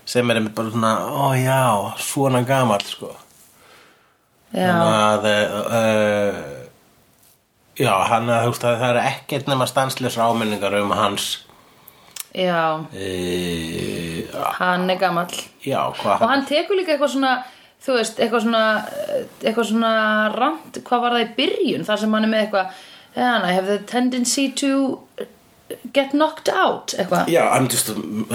sem 0.04 0.30
er 0.30 0.40
einmitt 0.40 0.54
bara 0.54 0.70
svona 0.70 0.94
ó 1.10 1.26
já 1.34 1.92
svona 1.98 2.42
gamall 2.46 2.86
sko. 2.86 3.12
Já, 4.52 4.66
þannig 4.66 4.94
að 5.06 5.24
uh, 5.26 6.59
já 7.80 7.94
hann 8.10 8.28
þú 8.28 8.50
veist 8.52 8.66
að 8.68 8.82
það 8.82 8.90
er 8.90 9.00
ekkert 9.10 9.48
nema 9.50 9.68
stanslösa 9.70 10.26
áminningar 10.28 10.76
um 10.82 10.92
hans 10.96 11.30
Já, 12.30 12.86
e, 12.94 14.22
hann 14.54 14.90
er 14.90 14.98
gamall. 15.00 15.32
Já, 15.66 15.90
hvað 15.98 16.20
Og 16.22 16.28
hann 16.30 16.44
tekur 16.46 16.78
líka 16.78 16.94
eitthvað 16.94 17.16
svona 17.16 17.32
Þú 17.80 17.96
veist, 17.96 18.20
eitthvað 18.22 18.44
svona 18.44 18.62
Eitthvað 19.42 19.66
svona 19.72 19.92
rand, 20.36 20.78
hvað 20.86 21.02
var 21.02 21.16
það 21.16 21.24
í 21.24 21.30
byrjun 21.40 21.86
Þar 21.88 22.02
sem 22.04 22.14
hann 22.14 22.28
er 22.28 22.30
með 22.30 22.44
eitthvað 22.44 22.78
And 23.18 23.46
I 23.48 23.56
have 23.56 23.66
the 23.66 23.80
tendency 23.82 24.46
to 24.62 25.00
Get 25.92 26.12
knocked 26.12 26.48
out 26.48 26.94
Eitthvað 26.98 27.28
Yeah, 27.28 27.48
I'm 27.50 27.68
just 27.68 27.88
an 27.88 28.26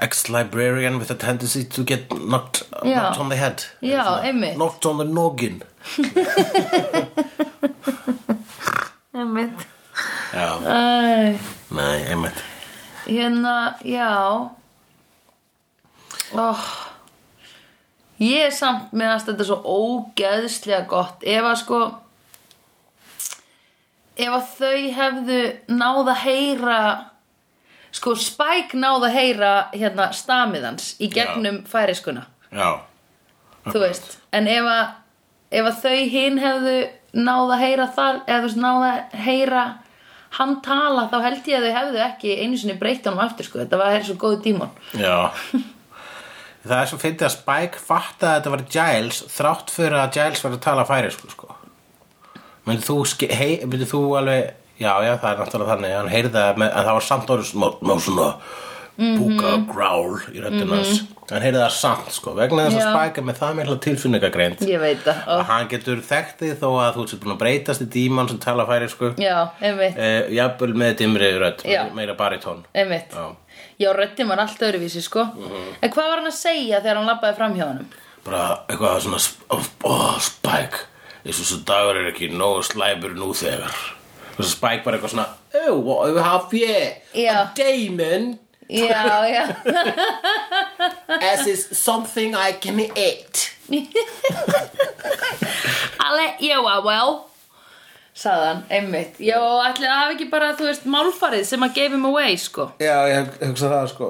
ex-librarian 0.00 0.98
with 0.98 1.10
a 1.10 1.14
tendency 1.14 1.64
to 1.64 1.84
get 1.84 2.10
knocked, 2.12 2.62
Já. 2.84 2.94
knocked 2.96 3.20
on 3.20 3.28
the 3.28 3.36
head. 3.36 3.64
Já, 3.82 4.20
einmitt. 4.22 4.56
Knocked 4.56 4.86
on 4.86 4.98
the 4.98 5.04
noggin. 5.04 5.62
Einmitt 9.12 9.66
Já, 10.32 10.58
Æ, 10.62 11.38
nei, 11.74 12.04
einmitt. 12.08 12.42
Hérna, 13.06 13.76
já 13.84 14.50
oh. 16.34 16.62
Ég 18.20 18.44
er 18.46 18.52
samt 18.54 18.92
meðast 18.92 19.26
þetta 19.30 19.46
svo 19.48 19.56
ógeðslega 19.64 20.84
gott 20.90 21.24
Ef 21.26 21.46
að 21.48 21.56
sko 21.62 21.80
Ef 24.20 24.34
að 24.36 24.50
þau 24.58 24.80
hefðu 24.98 25.40
náð 25.80 26.10
að 26.12 26.22
heyra 26.26 26.78
Sko 27.90 28.12
Spike 28.20 28.78
náð 28.78 29.08
að 29.08 29.16
heyra 29.16 29.52
hérna 29.74 30.10
stamiðans 30.14 30.92
í 31.02 31.08
gegnum 31.10 31.62
færiskuna. 31.66 32.26
Já, 32.54 32.80
Þú 33.66 33.82
veist 33.82 34.18
En 34.36 34.46
ef 34.50 34.68
að, 34.70 34.92
ef 35.58 35.70
að 35.72 35.80
þau 35.84 35.96
hinn 36.14 36.38
hefðu 36.42 36.76
náð 37.18 37.54
að 37.56 37.62
heyra 37.64 37.88
þar 37.96 38.20
Eða 38.26 38.36
þú 38.38 38.46
veist 38.48 38.60
náð 38.62 38.86
að 38.90 39.16
heyra 39.26 39.64
hann 40.38 40.56
tala 40.62 41.08
Þá 41.10 41.16
held 41.26 41.48
ég 41.50 41.58
að 41.58 41.66
þau 41.66 41.76
hefðu 41.80 42.02
ekki 42.06 42.34
einu 42.44 42.58
sinni 42.60 42.76
breytt 42.78 43.06
honum 43.08 43.24
aftur 43.24 43.48
sko. 43.48 43.58
Þetta 43.64 43.80
var 43.80 44.04
svo 44.06 44.14
góðu 44.20 44.36
dímon. 44.44 44.70
Já. 44.94 45.32
Það 46.60 46.76
er 46.76 46.90
svo 46.90 46.98
fyndið 47.00 47.26
að 47.26 47.32
Spike 47.34 47.80
fatta 47.82 48.28
að 48.28 48.36
þetta 48.36 48.52
var 48.54 48.62
Giles 48.76 49.18
þrátt 49.32 49.72
fyrir 49.74 49.96
að 49.96 50.12
Giles 50.18 50.44
var 50.44 50.54
að 50.54 50.62
tala 50.66 50.84
færisku, 50.86 51.30
sko. 51.32 51.49
Myndi 52.68 52.86
þú, 52.86 52.96
hei, 53.32 53.52
myndi 53.66 53.86
þú 53.88 54.00
alveg, 54.20 54.50
já, 54.80 54.90
já, 55.04 55.14
það 55.20 55.30
er 55.30 55.38
náttúrulega 55.40 55.70
þannig, 55.74 55.94
hann 55.96 56.10
heyrði 56.12 56.34
það, 56.34 56.58
með, 56.62 56.72
en 56.72 56.88
það 56.88 56.98
var 56.98 57.06
samt 57.06 57.30
orðið 57.34 57.48
smá, 57.50 57.70
smá 57.78 57.94
svona 58.04 58.26
púka 59.00 59.52
growl 59.70 60.18
í 60.28 60.42
röddinn 60.42 60.74
hans. 60.74 60.98
Hann 61.30 61.44
heyrði 61.44 61.62
það 61.62 61.72
samt, 61.76 62.10
sko, 62.12 62.34
vegna 62.36 62.66
þess 62.66 62.82
að 62.82 62.98
er 62.98 63.24
með 63.24 63.38
það 63.38 63.54
veit 64.82 65.00
það. 65.06 65.22
Að 65.36 65.44
hann 65.48 65.70
getur 65.70 66.02
þekkt 66.10 66.42
þig 66.42 66.58
þó 66.60 66.66
að 66.68 66.90
þú 66.98 67.04
ert 67.06 67.22
búin 67.22 67.34
að 67.36 67.40
breytast 67.44 67.84
í 67.84 67.88
dímann 67.94 68.28
sem 68.28 68.42
tala 68.42 68.66
færi 68.68 68.90
sko. 68.92 69.12
Já, 69.22 69.36
eh, 69.62 70.28
jafnvel 70.36 70.74
með 70.82 70.92
dimri 71.00 71.30
Já. 71.64 71.80
meira 71.96 72.18
baritón 72.18 72.60
Já. 73.14 73.24
Já, 73.80 73.88
röddin 73.96 74.28
var 74.28 74.44
allt 74.44 74.60
öðruvísi 74.68 75.00
sko. 75.06 75.24
En 75.80 75.88
hvað 75.94 76.12
var 76.12 76.20
hann 76.20 76.28
að 76.28 76.36
segja 76.36 76.82
þegar 76.82 77.00
hann 77.00 77.08
labbaði 77.14 77.40
fram 77.40 77.56
hjá 77.56 77.66
honum? 77.70 77.90
bara 78.24 78.42
eitthvað 78.68 79.04
svona 79.04 79.20
oh, 79.88 80.16
oh, 81.20 81.28
Spike 81.28 81.32
þessu 81.32 81.48
svo 81.48 81.62
dagur 81.68 82.00
er 82.00 82.12
ekki 82.12 82.30
nógu 82.32 82.62
slæmur 82.68 83.16
nú 83.16 83.32
þegar. 83.36 83.74
Og 84.36 84.42
svo 84.42 84.52
Spike 84.52 84.84
bara 84.86 84.98
eitthvað 84.98 85.14
svona 85.14 85.28
oh, 85.66 85.78
what 85.78 86.22
have 86.22 86.54
you 86.54 87.28
a 87.28 87.50
demon 87.56 88.38
Já, 88.70 89.26
já 89.26 89.56
as 91.32 91.46
is 91.46 91.66
something 91.72 92.36
I 92.36 92.52
can 92.52 92.78
eat. 92.78 93.56
I'll 95.98 96.16
let 96.16 96.40
you 96.40 96.66
a 96.68 96.80
well 96.80 97.30
Sagði 98.14 98.46
hann, 98.46 98.62
einmitt. 98.68 99.18
Já, 99.22 99.38
ætli 99.64 99.86
það 99.86 99.96
hafi 99.96 100.14
ekki 100.16 100.26
bara, 100.28 100.50
þú 100.58 100.66
veist, 100.66 100.86
málfarið 100.92 101.44
sem 101.48 101.62
að 101.64 101.76
gave 101.78 101.96
him 101.96 102.04
away, 102.04 102.34
sko. 102.36 102.66
Já, 102.82 102.96
ég 103.08 103.30
hugsa 103.40 103.70
það 103.70 103.86
sko. 103.94 104.08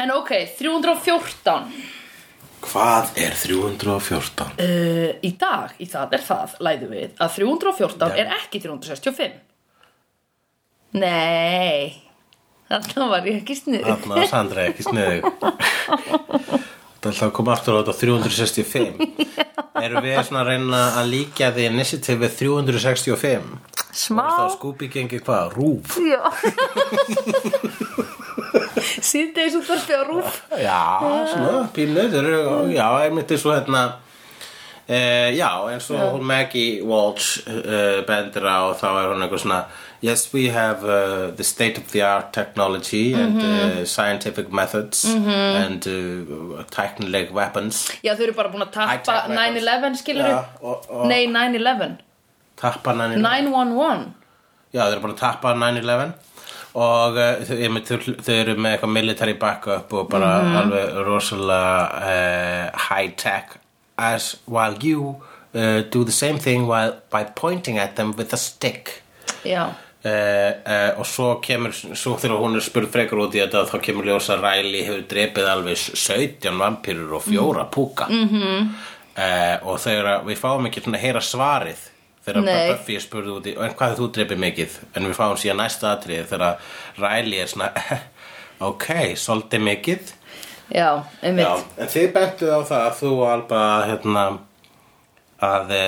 En 0.00 0.10
ok, 0.16 0.32
314 0.58 1.68
hvað 2.64 3.04
er 3.20 3.34
314? 3.38 4.50
uh, 4.60 5.10
Í 5.26 5.28
dag, 5.40 5.68
í 5.80 5.86
það 5.90 6.08
er 6.18 6.22
það, 6.26 6.48
læðu 6.66 6.86
við 6.92 7.10
Að 7.20 7.30
314 7.38 8.12
Já. 8.12 8.16
er 8.22 8.26
ekki 8.36 8.58
365 8.66 9.34
Nei 11.00 11.82
Þarna 12.70 13.04
var 13.10 13.22
ég 13.26 13.36
ekki 13.40 13.54
snið 13.58 13.82
Þarna 13.88 14.14
var 14.20 14.26
Sandra 14.30 14.60
ekki 14.70 14.82
er 17.08 17.12
alltaf 17.14 17.28
að 17.30 17.36
koma 17.38 17.50
aftur 17.56 17.74
á 17.74 17.76
þetta 17.80 17.94
365 18.04 18.86
Erum 19.80 20.02
við 20.04 20.12
svona 20.28 20.42
að 20.44 20.48
reyna 20.50 20.80
að 21.00 21.06
líka 21.14 21.46
því 21.56 21.62
initiative 21.70 22.18
við 22.26 22.32
365 22.42 23.46
Smá. 23.96 24.26
Skúpi 24.54 24.86
gengi 24.92 25.18
hvað? 25.24 25.44
Rúf 25.56 25.88
Já 25.98 26.20
Sýndegis 28.82 29.56
útvarpi 29.60 29.92
á 29.96 30.02
rúf. 30.08 30.40
Já, 30.58 30.80
svona, 31.32 31.68
þeir 31.74 32.14
eru, 32.20 32.40
Já, 32.74 32.86
einmitt 33.04 33.30
eins 33.34 33.44
og 33.46 33.54
hérna 33.58 33.82
uh, 34.88 35.28
Já, 35.36 35.50
eins 35.72 35.90
og 35.94 36.00
hún 36.16 36.24
Maggie 36.26 36.80
Walsh 36.82 37.40
uh, 37.46 38.00
bendir 38.08 38.44
á 38.46 38.74
þá 38.78 38.86
er 39.04 39.12
hún 39.14 39.24
eitthvað 39.26 39.44
svona 39.46 39.62
Yes, 40.02 40.30
we 40.32 40.46
have 40.48 40.80
uh, 40.88 41.28
the 41.36 41.44
state 41.44 41.76
of 41.76 41.90
the 41.92 42.00
art 42.00 42.32
technology 42.32 43.12
and 43.12 43.36
uh, 43.42 43.84
scientific 43.84 44.48
methods 44.50 45.04
and 45.04 45.84
uh, 45.86 46.62
tæknileg 46.72 47.34
weapons. 47.36 47.82
Já, 48.00 48.14
þau 48.16 48.24
eru 48.30 48.32
bara 48.38 48.48
búin 48.48 48.64
að 48.64 48.70
tappa 48.78 48.94
High-tech 48.94 49.28
records. 49.28 49.66
9-11 49.68 49.98
skilur 50.00 50.30
og- 50.62 50.88
og- 50.88 51.04
Nei, 51.10 51.26
9-11 51.28 51.98
tappa 52.56 52.94
9-11 52.96 53.20
911 53.20 54.08
Já, 54.72 54.80
þeir 54.86 54.94
eru 54.96 55.04
bara 55.04 55.12
að 55.12 55.20
tappa 55.20 55.52
9-11 55.52 56.10
og 56.74 57.18
uh, 57.18 57.40
þau, 57.46 57.80
þau, 57.86 57.98
þau 58.22 58.34
eru 58.36 58.54
með 58.56 58.76
eitthvað 58.76 58.94
military 58.94 59.34
backup 59.40 59.92
og 59.96 60.08
bara 60.12 60.30
alveg 60.62 61.00
rosalega 61.06 61.74
uh, 61.98 62.80
high 62.88 63.10
tech 63.18 63.56
as 63.98 64.36
while 64.46 64.76
you 64.80 65.16
uh, 65.54 65.82
do 65.90 66.04
the 66.04 66.12
same 66.12 66.38
thing 66.38 66.66
while, 66.66 66.94
by 67.10 67.24
pointing 67.24 67.78
at 67.78 67.96
them 67.96 68.14
with 68.16 68.32
a 68.32 68.36
stick. 68.36 69.02
Já, 69.44 69.70
Uh, 70.00 70.96
og 70.96 71.04
svo 71.04 71.26
kemur 71.44 71.74
svo 71.76 72.14
þegar 72.16 72.38
hún 72.40 72.54
er 72.56 72.62
spurð 72.64 72.88
frekar 72.88 73.18
út 73.20 73.34
í 73.36 73.42
þetta 73.42 73.66
þá 73.68 73.74
kemur 73.84 74.06
ljósa 74.08 74.38
Riley 74.40 74.86
hefur 74.86 75.02
drepið 75.10 75.48
alveg 75.52 75.76
17 75.76 76.56
vampýrur 76.56 77.18
og 77.18 77.26
fjóra 77.26 77.66
púka. 77.68 78.06
Mm 78.08 78.28
-hmm. 78.28 78.70
og 79.68 79.76
þegar 79.76 80.24
við 80.24 80.40
fáum 80.40 80.66
ekki 80.70 80.80
að 80.86 80.96
heyra 81.02 81.20
svarið 81.20 81.82
þegar 82.26 82.46
Nei. 82.46 82.70
Buffy 82.72 82.96
er 82.98 83.04
spurð 83.04 83.34
út 83.38 83.48
í 83.48 83.54
en 83.56 83.74
hvað 83.76 83.94
hefur 83.94 84.02
þú 84.02 84.08
drepið 84.16 84.42
mikið 84.44 84.78
en 84.94 85.08
við 85.08 85.16
fáum 85.18 85.38
síðan 85.40 85.62
næsta 85.62 85.94
atrið 85.94 86.26
þegar 86.30 86.72
Riley 87.00 87.42
er 87.42 87.50
svona 87.50 87.70
ok, 88.70 88.86
svolítið 89.16 89.64
mikið 89.66 90.12
já, 90.74 90.88
einmitt 91.22 91.46
Já, 91.46 91.52
en 91.80 91.92
þið 91.94 92.08
bentuð 92.16 92.52
á 92.52 92.60
það 92.68 92.84
að 92.84 92.98
þú 93.00 93.12
Alba 93.30 93.62
hérna 93.88 94.26
að 95.40 95.72
e, 95.72 95.84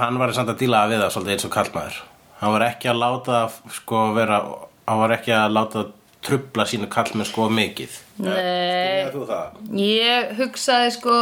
hann 0.00 0.18
var 0.18 0.34
samt 0.34 0.50
að 0.50 0.64
díla 0.64 0.86
við 0.90 1.04
það 1.04 1.14
svolítið 1.14 1.36
eins 1.36 1.48
og 1.48 1.54
kallmaður 1.54 2.00
hann 2.40 2.56
var 2.56 2.66
ekki 2.72 2.90
að 2.90 3.02
láta 3.04 3.44
sko 3.78 4.06
vera 4.16 4.40
hann 4.88 5.02
var 5.04 5.14
ekki 5.14 5.36
að 5.36 5.54
láta 5.54 5.86
trubla 6.24 6.66
sínu 6.66 6.90
kallmenn 6.90 7.28
sko 7.28 7.46
mikið 7.52 8.00
Nei. 8.24 9.06
Þú 9.14 9.26
það? 9.28 9.58
Ég 9.78 10.36
hugsaði 10.40 10.94
sko 10.96 11.16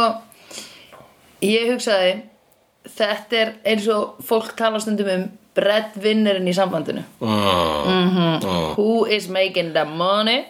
Ég 1.43 1.73
hugsaði 1.73 2.13
Þetta 2.83 3.37
er 3.39 3.53
eins 3.65 3.87
og 3.87 4.17
fólk 4.27 4.55
tala 4.59 4.79
stundum 4.79 5.07
um 5.13 5.29
breadwinnerinn 5.55 6.47
í 6.49 6.53
sambandinu 6.57 7.03
Mm. 7.21 8.43
Who 8.75 9.05
is 9.05 9.27
making 9.29 9.73
the 9.73 9.85
money 9.85 10.45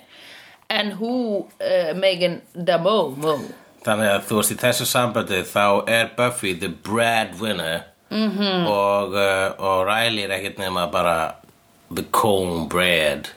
And 0.69 0.93
who 0.93 1.45
uh, 1.61 1.93
making 1.95 2.41
the 2.55 2.77
mo-mo 2.77 3.37
Þannig 3.83 4.09
að 4.13 4.21
þú 4.29 4.35
veist 4.39 4.51
í 4.55 4.55
þessu 4.61 4.85
sambandi 4.87 5.41
þá 5.43 5.83
er 5.91 6.09
Buffy 6.17 6.53
the 6.59 6.69
breadwinner 6.69 7.83
Mhm. 8.13 8.29
-hmm. 8.37 8.67
og, 8.69 9.13
uh, 9.13 9.51
og 9.57 9.87
Riley 9.87 10.23
er 10.23 10.29
ekkert 10.37 10.57
nema 10.57 10.87
bara 10.91 11.35
the 11.95 12.03
cornbread 12.11 13.27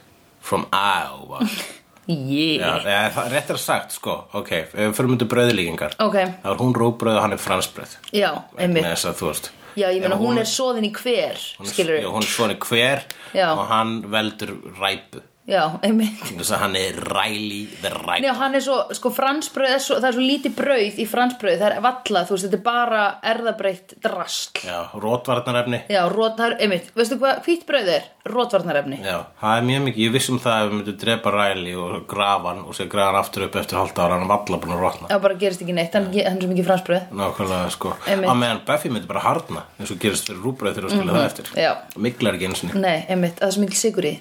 from 0.41 0.65
Iowa 0.73 1.39
Yeah. 2.07 2.81
Já, 2.83 2.87
ja, 2.87 3.09
það 3.11 3.25
er 3.25 3.33
réttir 3.35 3.57
sagt 3.59 3.91
sko. 3.91 4.13
Ok, 4.39 4.49
við 4.73 4.93
fyrir 4.95 5.09
myndu 5.11 5.27
brauðlíkingar. 5.27 5.95
Ok, 5.99 6.15
þá 6.43 6.49
er 6.53 6.61
hún 6.61 6.73
róbrauð 6.77 7.17
og 7.19 7.21
hann 7.25 7.33
er 7.35 7.41
fransbrauð. 7.43 7.97
Já, 8.15 8.29
einmitt. 8.57 8.85
þess 8.87 9.09
að 9.11 9.17
þú 9.21 9.31
veist. 9.31 9.49
Já, 9.77 9.87
ég 9.93 10.01
meina 10.01 10.15
Ef 10.15 10.21
hún 10.23 10.39
er 10.41 10.47
soðin 10.49 10.87
í 10.87 10.91
hver 10.91 11.37
hún 11.59 11.67
er- 11.67 11.69
Skilur 11.73 11.99
já, 12.01 12.07
Hún 12.09 12.23
er 12.23 12.31
svona 12.31 12.55
hver 12.57 13.03
Já. 13.35 13.51
og 13.53 13.67
hann 13.69 13.91
veldur 14.09 14.55
ræpu 14.79 15.21
Já, 15.47 15.61
einmitt 15.79 16.19
að 16.43 16.59
hann 16.59 16.73
er 16.75 16.97
Riley 17.07 17.61
the 17.79 17.87
ræpu 17.93 18.25
Já, 18.25 18.33
hann 18.35 18.57
er 18.57 18.63
svo, 18.65 18.81
sko 18.97 19.11
fransbrauð 19.15 19.75
er 19.77 19.79
svo, 19.79 19.95
það 20.01 20.07
er 20.09 20.15
svo 20.17 20.25
lítið 20.27 20.55
brauð 20.57 20.97
í 20.99 21.05
fransbrauð, 21.07 21.61
það 21.61 21.75
er 21.77 21.85
valla, 21.85 22.23
þú 22.27 22.35
veist, 22.35 22.47
þetta 22.49 22.57
er 22.57 22.63
bara 22.65 23.03
erðabreytt 23.31 23.93
drasl. 24.03 24.59
Já, 24.67 24.77
rótvarnarefni 24.99 25.79
Já, 25.87 26.01
rót, 26.11 26.35
það 26.35 26.49
er, 26.49 26.57
einmitt, 26.67 26.91
veistu 26.99 27.19
hvað 27.21 27.39
hvít 27.47 27.63
brauð 27.69 27.93
er? 27.95 28.09
Rótvarnarefni. 28.27 28.99
Já, 29.07 29.15
það 29.39 29.55
er 29.61 29.65
mjög 29.69 29.85
mikið, 29.87 30.03
ég 30.03 30.15
vissum 30.17 30.41
það 30.43 30.57
að 30.57 30.67
við 30.67 30.75
myndum 30.81 30.99
drepa 31.05 31.33
Riley 31.37 31.79
og 31.79 31.95
grafa 32.11 32.51
hann 32.51 32.61
og 32.67 32.75
sér 32.75 32.91
grafa 32.91 33.13
hann 33.13 33.23
aftur 33.23 33.47
upp 33.47 33.57
eftir 33.63 33.79
hálft 33.79 34.03
ára, 34.03 34.19
hann 34.19 34.27
var 34.27 34.43
alla 34.43 34.59
búin 34.65 34.75
að 34.75 34.83
rotna 34.83 35.11
Já, 35.13 35.19
bara 35.23 35.39
gerist 35.39 35.63
ekki 35.63 35.79
neitt, 35.79 35.95
hann, 35.95 36.11
hann 36.11 36.35
er 36.35 36.43
svo 36.43 36.51
mikið 36.51 36.67
fransbrauð. 36.67 37.07
Nákvæmlega, 37.23 37.71
sko. 37.77 37.95
Á 38.03 38.33
meðan 38.35 38.65
Buffy 38.67 38.91
myndi 38.91 39.07
bara 39.07 39.23
harna 39.23 39.63
eins 39.79 39.95
og 39.95 40.03
gerist 40.03 40.27
fyrir 40.27 40.43
rúbrauð 40.43 40.75
þegar 40.75 40.89
þú 40.91 40.97
skilja 40.97 41.15
það 41.21 41.29
eftir 41.31 41.53
Já. 41.55 41.71
Miklar 41.95 42.35
ekki 42.35 42.51
eins 42.51 42.65
og 42.67 42.75
Nei, 42.83 42.97
einmitt, 43.07 43.39
það 43.39 43.47
er 43.47 43.55
svo 43.55 43.63
mikið 43.63 43.85
sigur 43.87 44.11
í. 44.11 44.17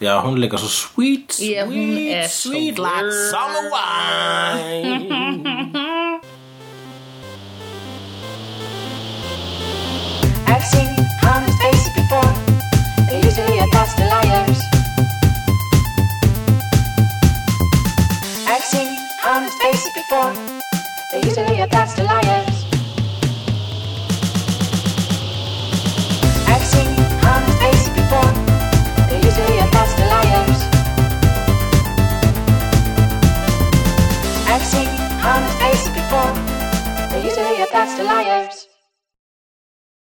Já, 0.00 0.18
hún 0.20 0.34
er 0.34 0.40
líka 0.40 0.58
svo 0.58 0.68
sweet, 0.68 1.32
sweet, 1.32 1.54
Já, 1.56 1.64
hún 1.64 1.96
er 2.10 2.28
svo 2.28 2.50
sweet 2.50 2.78
like 2.78 3.02
blöð. 3.02 3.30
summer 3.30 3.64
wine 3.70 5.08
I've 10.46 10.64
seen 10.72 10.90
honest 11.24 11.58
faces 11.62 11.90
before. 11.94 12.32
They're 13.06 13.24
usually 13.24 13.58
a 13.58 13.66
pass 13.74 13.94
to 13.98 14.04
liars. 14.12 14.60
I've 18.52 18.64
seen 18.72 18.88
honest 19.24 19.56
faces 19.62 19.90
before. 19.98 20.32
They're 21.10 21.24
usually 21.24 21.60
a 21.60 21.66
pass 21.68 21.94
to 21.94 22.02
liars. 22.04 22.51
I've 34.52 34.62
seen 34.62 34.86
honest 35.24 35.58
faces 35.60 35.88
before. 35.88 36.34
They 37.08 37.24
usually 37.24 37.62
are 37.62 37.66
past 37.68 37.96
the 37.96 38.04
liars. 38.04 38.71